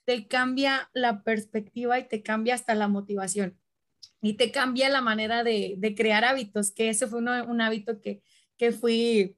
te 0.05 0.27
cambia 0.27 0.90
la 0.94 1.23
perspectiva 1.23 1.99
y 1.99 2.09
te 2.09 2.23
cambia 2.23 2.55
hasta 2.55 2.75
la 2.75 2.88
motivación 2.88 3.59
y 4.21 4.35
te 4.35 4.51
cambia 4.51 4.88
la 4.88 5.01
manera 5.01 5.44
de, 5.44 5.94
crear 5.97 6.25
hábitos, 6.25 6.73
que 6.73 6.88
ese 6.88 7.07
fue 7.07 7.21
un 7.21 7.61
hábito 7.61 8.01
que, 8.01 8.23
que 8.57 8.73
fui 8.73 9.37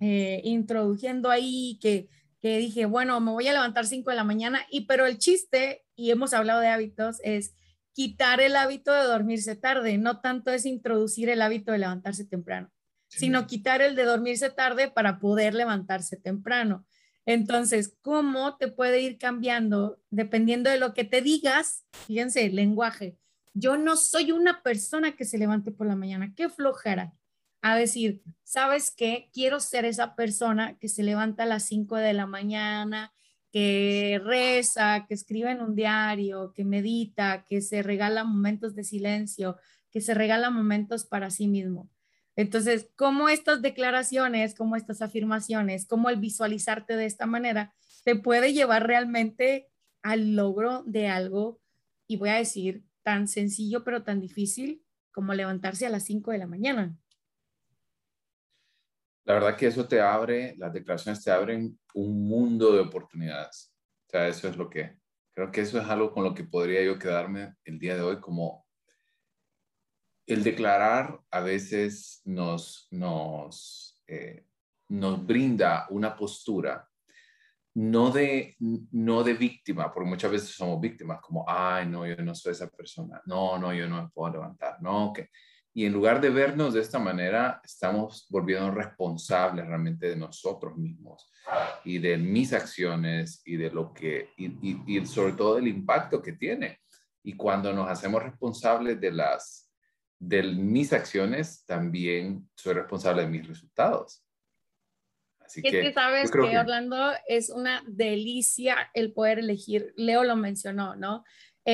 eh, 0.00 0.40
introduciendo 0.44 1.30
ahí, 1.30 1.78
que, 1.80 2.08
que 2.40 2.58
dije, 2.58 2.86
bueno, 2.86 3.20
me 3.20 3.32
voy 3.32 3.48
a 3.48 3.52
levantar 3.52 3.86
5 3.86 4.10
de 4.10 4.16
la 4.16 4.24
mañana, 4.24 4.64
y 4.70 4.82
pero 4.82 5.06
el 5.06 5.18
chiste, 5.18 5.84
y 5.94 6.10
hemos 6.10 6.32
hablado 6.32 6.60
de 6.60 6.68
hábitos, 6.68 7.18
es 7.22 7.54
quitar 7.98 8.40
el 8.40 8.54
hábito 8.54 8.92
de 8.92 9.02
dormirse 9.02 9.56
tarde, 9.56 9.98
no 9.98 10.20
tanto 10.20 10.52
es 10.52 10.66
introducir 10.66 11.28
el 11.30 11.42
hábito 11.42 11.72
de 11.72 11.78
levantarse 11.78 12.24
temprano, 12.24 12.70
sino 13.08 13.48
quitar 13.48 13.82
el 13.82 13.96
de 13.96 14.04
dormirse 14.04 14.50
tarde 14.50 14.88
para 14.88 15.18
poder 15.18 15.52
levantarse 15.52 16.16
temprano. 16.16 16.86
Entonces, 17.26 17.96
¿cómo 18.00 18.56
te 18.56 18.68
puede 18.68 19.00
ir 19.00 19.18
cambiando 19.18 19.98
dependiendo 20.10 20.70
de 20.70 20.78
lo 20.78 20.94
que 20.94 21.02
te 21.02 21.22
digas? 21.22 21.86
Fíjense, 22.06 22.46
el 22.46 22.54
lenguaje. 22.54 23.18
Yo 23.52 23.76
no 23.76 23.96
soy 23.96 24.30
una 24.30 24.62
persona 24.62 25.16
que 25.16 25.24
se 25.24 25.36
levante 25.36 25.72
por 25.72 25.88
la 25.88 25.96
mañana, 25.96 26.32
qué 26.36 26.48
flojera 26.48 27.14
a 27.62 27.74
decir, 27.74 28.22
¿sabes 28.44 28.92
qué? 28.92 29.28
Quiero 29.32 29.58
ser 29.58 29.84
esa 29.84 30.14
persona 30.14 30.78
que 30.78 30.88
se 30.88 31.02
levanta 31.02 31.42
a 31.42 31.46
las 31.46 31.64
5 31.64 31.96
de 31.96 32.12
la 32.12 32.26
mañana, 32.26 33.12
que 33.50 34.20
reza, 34.24 35.06
que 35.06 35.14
escribe 35.14 35.50
en 35.50 35.60
un 35.60 35.74
diario, 35.74 36.52
que 36.54 36.64
medita, 36.64 37.44
que 37.48 37.60
se 37.60 37.82
regala 37.82 38.24
momentos 38.24 38.74
de 38.74 38.84
silencio, 38.84 39.56
que 39.90 40.00
se 40.00 40.14
regala 40.14 40.50
momentos 40.50 41.06
para 41.06 41.30
sí 41.30 41.48
mismo. 41.48 41.90
Entonces, 42.36 42.90
¿cómo 42.94 43.28
estas 43.28 43.62
declaraciones, 43.62 44.54
cómo 44.54 44.76
estas 44.76 45.02
afirmaciones, 45.02 45.86
cómo 45.86 46.08
el 46.08 46.16
visualizarte 46.16 46.96
de 46.96 47.06
esta 47.06 47.26
manera 47.26 47.74
te 48.04 48.14
puede 48.14 48.52
llevar 48.52 48.86
realmente 48.86 49.68
al 50.02 50.36
logro 50.36 50.84
de 50.86 51.08
algo, 51.08 51.60
y 52.06 52.16
voy 52.16 52.28
a 52.28 52.34
decir, 52.34 52.84
tan 53.02 53.26
sencillo 53.26 53.82
pero 53.82 54.02
tan 54.02 54.20
difícil 54.20 54.82
como 55.10 55.34
levantarse 55.34 55.86
a 55.86 55.90
las 55.90 56.04
5 56.04 56.30
de 56.30 56.38
la 56.38 56.46
mañana? 56.46 56.96
La 59.28 59.34
verdad 59.34 59.56
que 59.58 59.66
eso 59.66 59.86
te 59.86 60.00
abre, 60.00 60.54
las 60.56 60.72
declaraciones 60.72 61.22
te 61.22 61.30
abren 61.30 61.78
un 61.92 62.26
mundo 62.26 62.72
de 62.72 62.80
oportunidades. 62.80 63.74
O 64.06 64.10
sea, 64.10 64.26
eso 64.26 64.48
es 64.48 64.56
lo 64.56 64.70
que, 64.70 64.96
creo 65.34 65.52
que 65.52 65.60
eso 65.60 65.78
es 65.78 65.86
algo 65.86 66.12
con 66.12 66.24
lo 66.24 66.32
que 66.32 66.44
podría 66.44 66.82
yo 66.82 66.98
quedarme 66.98 67.54
el 67.66 67.78
día 67.78 67.94
de 67.94 68.00
hoy, 68.00 68.20
como 68.20 68.66
el 70.26 70.42
declarar 70.42 71.20
a 71.30 71.40
veces 71.40 72.22
nos, 72.24 72.88
nos, 72.90 74.02
eh, 74.06 74.46
nos 74.88 75.26
brinda 75.26 75.86
una 75.90 76.16
postura 76.16 76.88
no 77.74 78.10
de, 78.10 78.56
no 78.58 79.22
de 79.24 79.34
víctima, 79.34 79.92
porque 79.92 80.08
muchas 80.08 80.30
veces 80.30 80.48
somos 80.48 80.80
víctimas, 80.80 81.20
como, 81.20 81.44
ay, 81.46 81.86
no, 81.86 82.06
yo 82.06 82.16
no 82.16 82.34
soy 82.34 82.52
esa 82.52 82.70
persona, 82.70 83.20
no, 83.26 83.58
no, 83.58 83.74
yo 83.74 83.86
no 83.90 84.02
me 84.02 84.08
puedo 84.08 84.32
levantar, 84.32 84.80
no, 84.80 85.12
que 85.12 85.28
y 85.78 85.86
en 85.86 85.92
lugar 85.92 86.20
de 86.20 86.30
vernos 86.30 86.74
de 86.74 86.80
esta 86.80 86.98
manera, 86.98 87.60
estamos 87.62 88.26
volviendo 88.30 88.68
responsables 88.72 89.64
realmente 89.64 90.08
de 90.08 90.16
nosotros 90.16 90.76
mismos 90.76 91.30
y 91.84 91.98
de 91.98 92.18
mis 92.18 92.52
acciones 92.52 93.42
y 93.44 93.54
de 93.54 93.70
lo 93.70 93.94
que, 93.94 94.30
y, 94.36 95.06
sobre 95.06 95.34
todo 95.34 95.54
del 95.54 95.68
impacto 95.68 96.20
que 96.20 96.32
tiene. 96.32 96.80
Y 97.22 97.34
cuando 97.34 97.72
nos 97.72 97.88
hacemos 97.88 98.24
responsables 98.24 99.00
de 99.00 99.12
las, 99.12 99.70
de 100.18 100.42
mis 100.42 100.92
acciones, 100.92 101.64
también 101.64 102.50
soy 102.56 102.74
responsable 102.74 103.22
de 103.22 103.28
mis 103.28 103.46
resultados. 103.46 104.24
Así 105.38 105.62
que, 105.62 105.70
que 105.70 105.92
sabes 105.92 106.28
que, 106.32 106.40
que 106.40 106.58
Orlando 106.58 107.12
es 107.28 107.50
una 107.50 107.84
delicia 107.86 108.90
el 108.94 109.12
poder 109.12 109.38
elegir. 109.38 109.94
Leo 109.96 110.24
lo 110.24 110.34
mencionó, 110.34 110.96
¿no? 110.96 111.22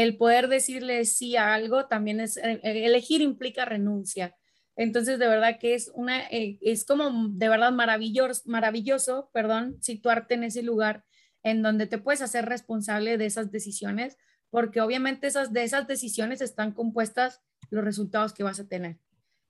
El 0.02 0.16
poder 0.16 0.48
decirle 0.48 1.04
sí 1.04 1.36
a 1.36 1.54
algo 1.54 1.86
también 1.86 2.18
es, 2.18 2.36
eh, 2.36 2.58
eh, 2.64 2.84
elegir 2.84 3.20
implica 3.20 3.64
renuncia. 3.64 4.34
Entonces, 4.74 5.20
de 5.20 5.28
verdad 5.28 5.60
que 5.60 5.74
es 5.74 5.88
una, 5.94 6.26
eh, 6.30 6.58
es 6.62 6.84
como 6.84 7.28
de 7.28 7.48
verdad 7.48 7.70
maravilloso, 7.70 8.42
maravilloso, 8.46 9.30
perdón, 9.32 9.80
situarte 9.80 10.34
en 10.34 10.42
ese 10.42 10.64
lugar 10.64 11.04
en 11.44 11.62
donde 11.62 11.86
te 11.86 11.98
puedes 11.98 12.22
hacer 12.22 12.44
responsable 12.46 13.18
de 13.18 13.26
esas 13.26 13.52
decisiones, 13.52 14.18
porque 14.50 14.80
obviamente 14.80 15.28
esas, 15.28 15.52
de 15.52 15.62
esas 15.62 15.86
decisiones 15.86 16.40
están 16.40 16.72
compuestas 16.72 17.40
los 17.70 17.84
resultados 17.84 18.32
que 18.32 18.42
vas 18.42 18.58
a 18.58 18.66
tener. 18.66 18.98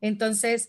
Entonces, 0.03 0.69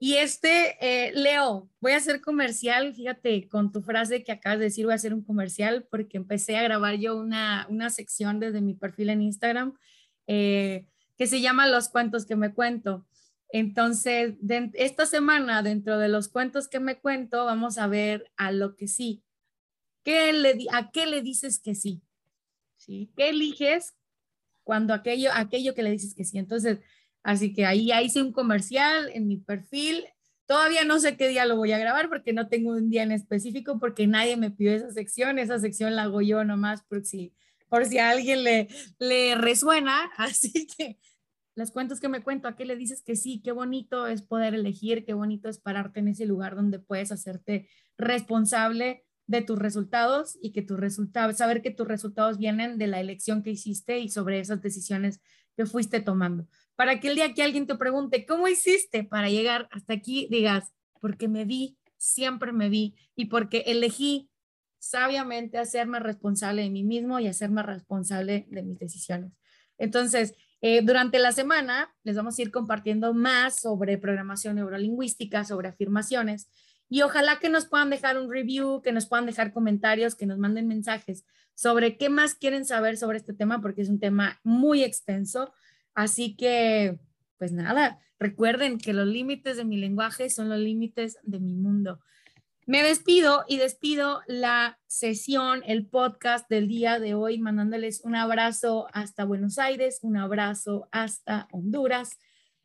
y 0.00 0.14
este, 0.14 0.76
eh, 0.80 1.12
Leo, 1.12 1.68
voy 1.80 1.92
a 1.92 1.96
hacer 1.96 2.20
comercial, 2.20 2.94
fíjate, 2.94 3.48
con 3.48 3.72
tu 3.72 3.82
frase 3.82 4.22
que 4.22 4.30
acabas 4.30 4.60
de 4.60 4.66
decir, 4.66 4.84
voy 4.84 4.92
a 4.92 4.96
hacer 4.96 5.12
un 5.12 5.24
comercial 5.24 5.88
porque 5.90 6.16
empecé 6.16 6.56
a 6.56 6.62
grabar 6.62 6.94
yo 6.94 7.16
una, 7.16 7.66
una 7.68 7.90
sección 7.90 8.38
desde 8.38 8.60
mi 8.60 8.74
perfil 8.74 9.10
en 9.10 9.22
Instagram 9.22 9.76
eh, 10.28 10.86
que 11.16 11.26
se 11.26 11.40
llama 11.40 11.66
Los 11.66 11.88
cuentos 11.88 12.26
que 12.26 12.36
me 12.36 12.54
cuento. 12.54 13.06
Entonces, 13.50 14.34
esta 14.74 15.04
semana, 15.04 15.62
dentro 15.62 15.98
de 15.98 16.08
los 16.08 16.28
cuentos 16.28 16.68
que 16.68 16.78
me 16.78 17.00
cuento, 17.00 17.44
vamos 17.44 17.78
a 17.78 17.88
ver 17.88 18.30
a 18.36 18.52
lo 18.52 18.76
que 18.76 18.86
sí. 18.86 19.24
¿Qué 20.04 20.32
le, 20.32 20.66
¿A 20.72 20.92
qué 20.92 21.06
le 21.06 21.22
dices 21.22 21.58
que 21.58 21.74
sí? 21.74 22.02
¿Sí? 22.76 23.10
¿Qué 23.16 23.30
eliges 23.30 23.96
cuando 24.62 24.94
aquello, 24.94 25.30
aquello 25.32 25.74
que 25.74 25.82
le 25.82 25.90
dices 25.90 26.14
que 26.14 26.24
sí? 26.24 26.38
Entonces, 26.38 26.78
Así 27.22 27.52
que 27.52 27.66
ahí 27.66 27.86
ya 27.86 28.02
hice 28.02 28.22
un 28.22 28.32
comercial 28.32 29.10
en 29.12 29.26
mi 29.26 29.36
perfil. 29.36 30.04
Todavía 30.46 30.84
no 30.84 30.98
sé 30.98 31.16
qué 31.16 31.28
día 31.28 31.44
lo 31.46 31.56
voy 31.56 31.72
a 31.72 31.78
grabar 31.78 32.08
porque 32.08 32.32
no 32.32 32.48
tengo 32.48 32.70
un 32.70 32.88
día 32.88 33.02
en 33.02 33.12
específico 33.12 33.78
porque 33.78 34.06
nadie 34.06 34.36
me 34.36 34.50
pidió 34.50 34.72
esa 34.72 34.90
sección. 34.90 35.38
Esa 35.38 35.58
sección 35.58 35.94
la 35.94 36.04
hago 36.04 36.22
yo 36.22 36.44
nomás 36.44 36.82
por 36.84 37.04
si, 37.04 37.34
por 37.68 37.84
si 37.84 37.98
a 37.98 38.10
alguien 38.10 38.44
le, 38.44 38.68
le 38.98 39.34
resuena. 39.34 40.10
Así 40.16 40.66
que 40.66 40.98
los 41.54 41.72
cuentos 41.72 42.00
que 42.00 42.08
me 42.08 42.22
cuento, 42.22 42.48
¿a 42.48 42.56
qué 42.56 42.64
le 42.64 42.76
dices 42.76 43.02
que 43.02 43.16
sí? 43.16 43.42
Qué 43.42 43.52
bonito 43.52 44.06
es 44.06 44.22
poder 44.22 44.54
elegir, 44.54 45.04
qué 45.04 45.12
bonito 45.12 45.48
es 45.48 45.58
pararte 45.58 46.00
en 46.00 46.08
ese 46.08 46.24
lugar 46.24 46.54
donde 46.54 46.78
puedes 46.78 47.10
hacerte 47.10 47.68
responsable 47.98 49.04
de 49.26 49.42
tus 49.42 49.58
resultados 49.58 50.38
y 50.40 50.52
que 50.52 50.62
tus 50.62 50.78
resultados, 50.78 51.36
saber 51.36 51.60
que 51.60 51.72
tus 51.72 51.86
resultados 51.86 52.38
vienen 52.38 52.78
de 52.78 52.86
la 52.86 53.00
elección 53.00 53.42
que 53.42 53.50
hiciste 53.50 53.98
y 53.98 54.08
sobre 54.08 54.40
esas 54.40 54.62
decisiones 54.62 55.20
que 55.56 55.66
fuiste 55.66 56.00
tomando 56.00 56.48
para 56.78 57.00
que 57.00 57.08
el 57.08 57.16
día 57.16 57.34
que 57.34 57.42
alguien 57.42 57.66
te 57.66 57.74
pregunte, 57.74 58.24
¿cómo 58.24 58.46
hiciste 58.46 59.02
para 59.02 59.28
llegar 59.28 59.68
hasta 59.72 59.94
aquí? 59.94 60.28
Digas, 60.30 60.72
porque 61.00 61.26
me 61.26 61.44
vi, 61.44 61.76
siempre 61.96 62.52
me 62.52 62.68
vi 62.68 62.94
y 63.16 63.24
porque 63.24 63.64
elegí 63.66 64.30
sabiamente 64.78 65.58
hacerme 65.58 65.98
responsable 65.98 66.62
de 66.62 66.70
mí 66.70 66.84
mismo 66.84 67.18
y 67.18 67.26
hacerme 67.26 67.64
responsable 67.64 68.46
de 68.48 68.62
mis 68.62 68.78
decisiones. 68.78 69.32
Entonces, 69.76 70.36
eh, 70.60 70.82
durante 70.82 71.18
la 71.18 71.32
semana 71.32 71.92
les 72.04 72.14
vamos 72.14 72.38
a 72.38 72.42
ir 72.42 72.52
compartiendo 72.52 73.12
más 73.12 73.58
sobre 73.60 73.98
programación 73.98 74.54
neurolingüística, 74.54 75.42
sobre 75.42 75.66
afirmaciones 75.66 76.48
y 76.88 77.02
ojalá 77.02 77.40
que 77.40 77.48
nos 77.48 77.66
puedan 77.66 77.90
dejar 77.90 78.18
un 78.20 78.30
review, 78.30 78.82
que 78.82 78.92
nos 78.92 79.06
puedan 79.06 79.26
dejar 79.26 79.52
comentarios, 79.52 80.14
que 80.14 80.26
nos 80.26 80.38
manden 80.38 80.68
mensajes 80.68 81.24
sobre 81.56 81.96
qué 81.96 82.08
más 82.08 82.36
quieren 82.36 82.64
saber 82.64 82.96
sobre 82.96 83.18
este 83.18 83.34
tema 83.34 83.60
porque 83.60 83.82
es 83.82 83.88
un 83.88 83.98
tema 83.98 84.38
muy 84.44 84.84
extenso 84.84 85.52
Así 85.94 86.36
que, 86.36 86.98
pues 87.38 87.52
nada, 87.52 88.00
recuerden 88.18 88.78
que 88.78 88.92
los 88.92 89.06
límites 89.06 89.56
de 89.56 89.64
mi 89.64 89.76
lenguaje 89.76 90.30
son 90.30 90.48
los 90.48 90.58
límites 90.58 91.18
de 91.22 91.40
mi 91.40 91.54
mundo. 91.54 92.00
Me 92.66 92.82
despido 92.82 93.44
y 93.48 93.56
despido 93.56 94.20
la 94.26 94.78
sesión, 94.86 95.62
el 95.66 95.86
podcast 95.86 96.50
del 96.50 96.68
día 96.68 97.00
de 97.00 97.14
hoy, 97.14 97.38
mandándoles 97.38 98.02
un 98.04 98.14
abrazo 98.14 98.88
hasta 98.92 99.24
Buenos 99.24 99.58
Aires, 99.58 100.00
un 100.02 100.18
abrazo 100.18 100.86
hasta 100.92 101.48
Honduras. 101.50 102.18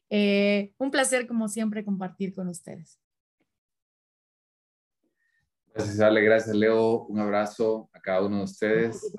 Eh, 0.09 0.73
un 0.77 0.91
placer, 0.91 1.25
como 1.25 1.47
siempre, 1.47 1.85
compartir 1.85 2.33
con 2.33 2.49
ustedes. 2.49 2.99
Gracias, 5.73 5.99
Ale. 6.01 6.21
Gracias, 6.21 6.55
Leo. 6.55 7.05
Un 7.05 7.19
abrazo 7.19 7.89
a 7.93 8.01
cada 8.01 8.25
uno 8.25 8.39
de 8.39 8.43
ustedes. 8.43 9.15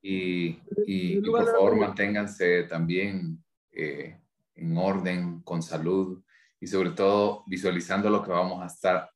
Y, 0.00 0.60
y 0.86 1.20
por 1.20 1.50
favor, 1.50 1.76
manténganse 1.76 2.62
también 2.62 3.42
eh, 3.78 4.20
en 4.54 4.76
orden, 4.76 5.40
con 5.42 5.62
salud 5.62 6.22
y 6.60 6.66
sobre 6.66 6.90
todo 6.90 7.44
visualizando 7.46 8.10
lo 8.10 8.22
que 8.22 8.30
vamos 8.30 8.62
a 8.62 8.66
estar 8.66 9.10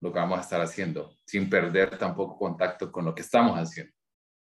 lo 0.00 0.12
que 0.12 0.18
vamos 0.18 0.38
a 0.38 0.42
estar 0.42 0.60
haciendo, 0.60 1.16
sin 1.24 1.50
perder 1.50 1.98
tampoco 1.98 2.38
contacto 2.38 2.92
con 2.92 3.04
lo 3.04 3.14
que 3.14 3.22
estamos 3.22 3.56
haciendo. 3.56 3.92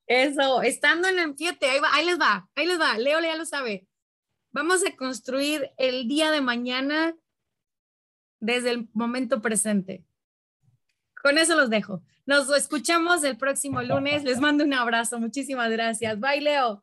Eso, 0.07 0.61
estando 0.61 1.07
en 1.07 1.19
el, 1.19 1.35
fíjate, 1.35 1.69
ahí, 1.69 1.79
ahí 1.91 2.05
les 2.05 2.19
va, 2.19 2.47
ahí 2.55 2.65
les 2.65 2.79
va, 2.79 2.97
Leo 2.97 3.19
ya 3.21 3.35
lo 3.35 3.45
sabe. 3.45 3.87
Vamos 4.51 4.85
a 4.85 4.95
construir 4.95 5.71
el 5.77 6.07
día 6.07 6.31
de 6.31 6.41
mañana 6.41 7.15
desde 8.39 8.71
el 8.71 8.89
momento 8.93 9.41
presente. 9.41 10.05
Con 11.21 11.37
eso 11.37 11.55
los 11.55 11.69
dejo. 11.69 12.03
Nos 12.25 12.49
escuchamos 12.55 13.23
el 13.23 13.37
próximo 13.37 13.81
lunes. 13.81 14.23
Les 14.23 14.39
mando 14.39 14.63
un 14.63 14.73
abrazo. 14.73 15.19
Muchísimas 15.19 15.71
gracias. 15.71 16.19
Bye, 16.19 16.41
Leo. 16.41 16.82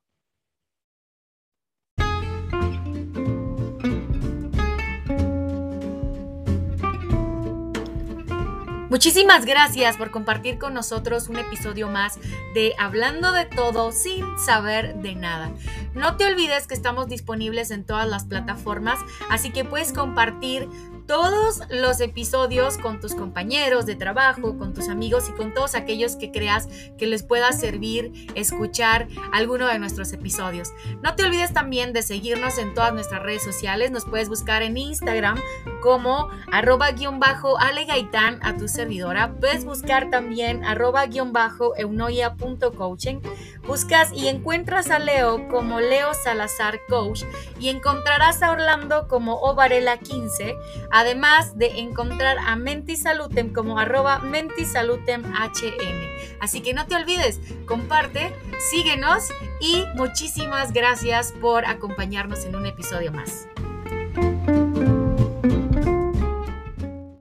Muchísimas 8.90 9.44
gracias 9.44 9.96
por 9.96 10.10
compartir 10.10 10.58
con 10.58 10.74
nosotros 10.74 11.28
un 11.28 11.36
episodio 11.36 11.88
más 11.88 12.18
de 12.54 12.74
Hablando 12.76 13.30
de 13.30 13.46
todo 13.46 13.92
sin 13.92 14.24
saber 14.36 14.96
de 14.96 15.14
nada. 15.14 15.52
No 15.94 16.16
te 16.16 16.26
olvides 16.26 16.66
que 16.66 16.74
estamos 16.74 17.06
disponibles 17.06 17.70
en 17.70 17.84
todas 17.84 18.08
las 18.08 18.24
plataformas, 18.24 18.98
así 19.30 19.52
que 19.52 19.64
puedes 19.64 19.92
compartir 19.92 20.68
todos 21.10 21.62
los 21.70 22.00
episodios 22.00 22.78
con 22.78 23.00
tus 23.00 23.16
compañeros 23.16 23.84
de 23.84 23.96
trabajo, 23.96 24.56
con 24.56 24.72
tus 24.72 24.88
amigos 24.88 25.28
y 25.28 25.32
con 25.32 25.52
todos 25.52 25.74
aquellos 25.74 26.14
que 26.14 26.30
creas 26.30 26.68
que 26.98 27.08
les 27.08 27.24
pueda 27.24 27.50
servir 27.50 28.28
escuchar 28.36 29.08
alguno 29.32 29.66
de 29.66 29.80
nuestros 29.80 30.12
episodios. 30.12 30.68
No 31.02 31.16
te 31.16 31.24
olvides 31.24 31.52
también 31.52 31.92
de 31.92 32.02
seguirnos 32.02 32.58
en 32.58 32.74
todas 32.74 32.94
nuestras 32.94 33.24
redes 33.24 33.42
sociales. 33.42 33.90
Nos 33.90 34.04
puedes 34.04 34.28
buscar 34.28 34.62
en 34.62 34.76
Instagram 34.76 35.36
como 35.82 36.28
arroba 36.52 36.92
guion 36.92 37.18
bajo 37.18 37.58
alegaitán 37.58 38.38
a 38.42 38.56
tu 38.56 38.68
servidora. 38.68 39.32
Puedes 39.32 39.64
buscar 39.64 40.10
también 40.10 40.64
arroba 40.64 41.06
guion 41.06 41.32
bajo 41.32 41.74
eunoia.coaching. 41.76 43.18
Buscas 43.66 44.12
y 44.12 44.28
encuentras 44.28 44.90
a 44.90 45.00
Leo 45.00 45.48
como 45.48 45.80
Leo 45.80 46.14
Salazar 46.14 46.78
Coach 46.88 47.24
y 47.58 47.68
encontrarás 47.68 48.42
a 48.42 48.52
Orlando 48.52 49.08
como 49.08 49.40
Ovarela 49.40 49.98
15 49.98 50.54
además 51.00 51.56
de 51.56 51.80
encontrar 51.80 52.36
a 52.38 52.56
Mentisalutem 52.56 53.52
como 53.52 53.78
arroba 53.78 54.18
mentisalutemhn. 54.18 55.32
Así 56.40 56.60
que 56.60 56.74
no 56.74 56.86
te 56.86 56.94
olvides, 56.94 57.40
comparte, 57.66 58.32
síguenos 58.70 59.30
y 59.60 59.84
muchísimas 59.94 60.72
gracias 60.72 61.32
por 61.40 61.64
acompañarnos 61.64 62.44
en 62.44 62.56
un 62.56 62.66
episodio 62.66 63.12
más. 63.12 63.46